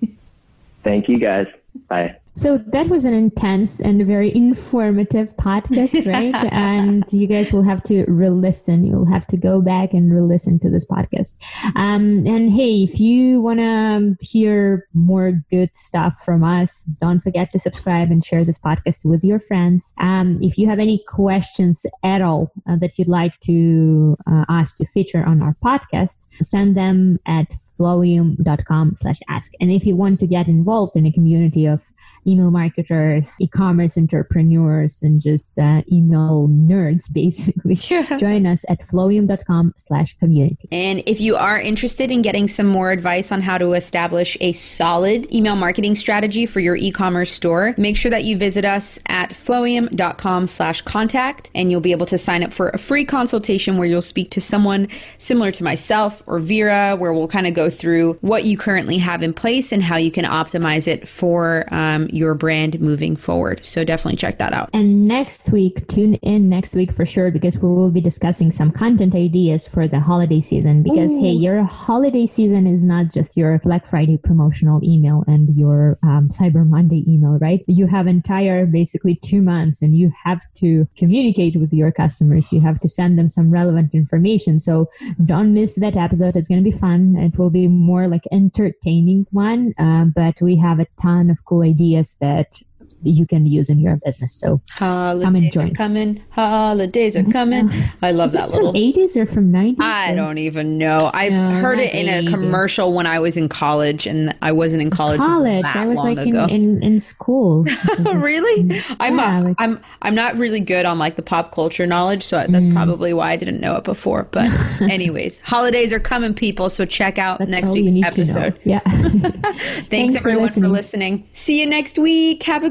[0.85, 1.47] Thank you, guys.
[1.89, 2.17] Bye.
[2.37, 6.35] So that was an intense and very informative podcast, right?
[6.53, 8.85] and you guys will have to re-listen.
[8.85, 11.37] You'll have to go back and re-listen to this podcast.
[11.77, 17.53] Um, and hey, if you want to hear more good stuff from us, don't forget
[17.53, 19.95] to subscribe and share this podcast with your friends.
[19.99, 24.75] Um, if you have any questions at all uh, that you'd like to uh, us
[24.75, 29.53] to feature on our podcast, send them at flowium.com slash ask.
[29.61, 31.91] And if you want to get involved in a community of
[32.27, 38.17] email marketers, e-commerce entrepreneurs, and just uh, email nerds, basically, yeah.
[38.17, 40.69] join us at flowium.com slash community.
[40.73, 44.53] And if you are interested in getting some more advice on how to establish a
[44.53, 49.31] solid email marketing strategy for your e-commerce store, make sure that you visit us at
[49.31, 53.87] flowium.com slash contact, and you'll be able to sign up for a free consultation where
[53.87, 58.15] you'll speak to someone similar to myself or Vera, where we'll kind of go through
[58.21, 62.35] what you currently have in place and how you can optimize it for um, your
[62.35, 63.61] brand moving forward.
[63.65, 64.71] So definitely check that out.
[64.73, 68.71] And next week, tune in next week for sure because we will be discussing some
[68.71, 70.83] content ideas for the holiday season.
[70.83, 71.21] Because Ooh.
[71.21, 76.29] hey, your holiday season is not just your Black Friday promotional email and your um,
[76.29, 77.65] Cyber Monday email, right?
[77.67, 82.53] You have entire basically two months and you have to communicate with your customers.
[82.53, 84.59] You have to send them some relevant information.
[84.59, 84.91] So
[85.25, 86.37] don't miss that episode.
[86.37, 87.17] It's going to be fun.
[87.17, 91.63] It will be more like entertaining one, uh, but we have a ton of cool
[91.63, 92.61] ideas that
[93.03, 94.35] you can use in your business.
[94.35, 95.71] So holidays come and join.
[95.71, 97.71] Are coming, holidays are coming.
[98.03, 98.73] I love Is that little.
[98.77, 99.79] Eighties or from nineties?
[99.81, 101.11] I don't even know.
[101.13, 102.29] I've no, heard it in 80s.
[102.29, 105.21] a commercial when I was in college, and I wasn't in college.
[105.21, 107.65] College, I was like in, in, in, school.
[107.99, 108.83] really?
[109.01, 112.45] I'm yeah, like, I'm I'm not really good on like the pop culture knowledge, so
[112.49, 112.75] that's mm.
[112.75, 114.25] probably why I didn't know it before.
[114.25, 116.71] But anyways, holidays are coming, people.
[116.71, 118.59] So check out that's next week's episode.
[118.65, 118.81] Yeah.
[118.87, 120.63] Thanks, Thanks, everyone for listening.
[120.65, 121.29] for listening.
[121.33, 122.43] See you next week.
[122.45, 122.71] Have a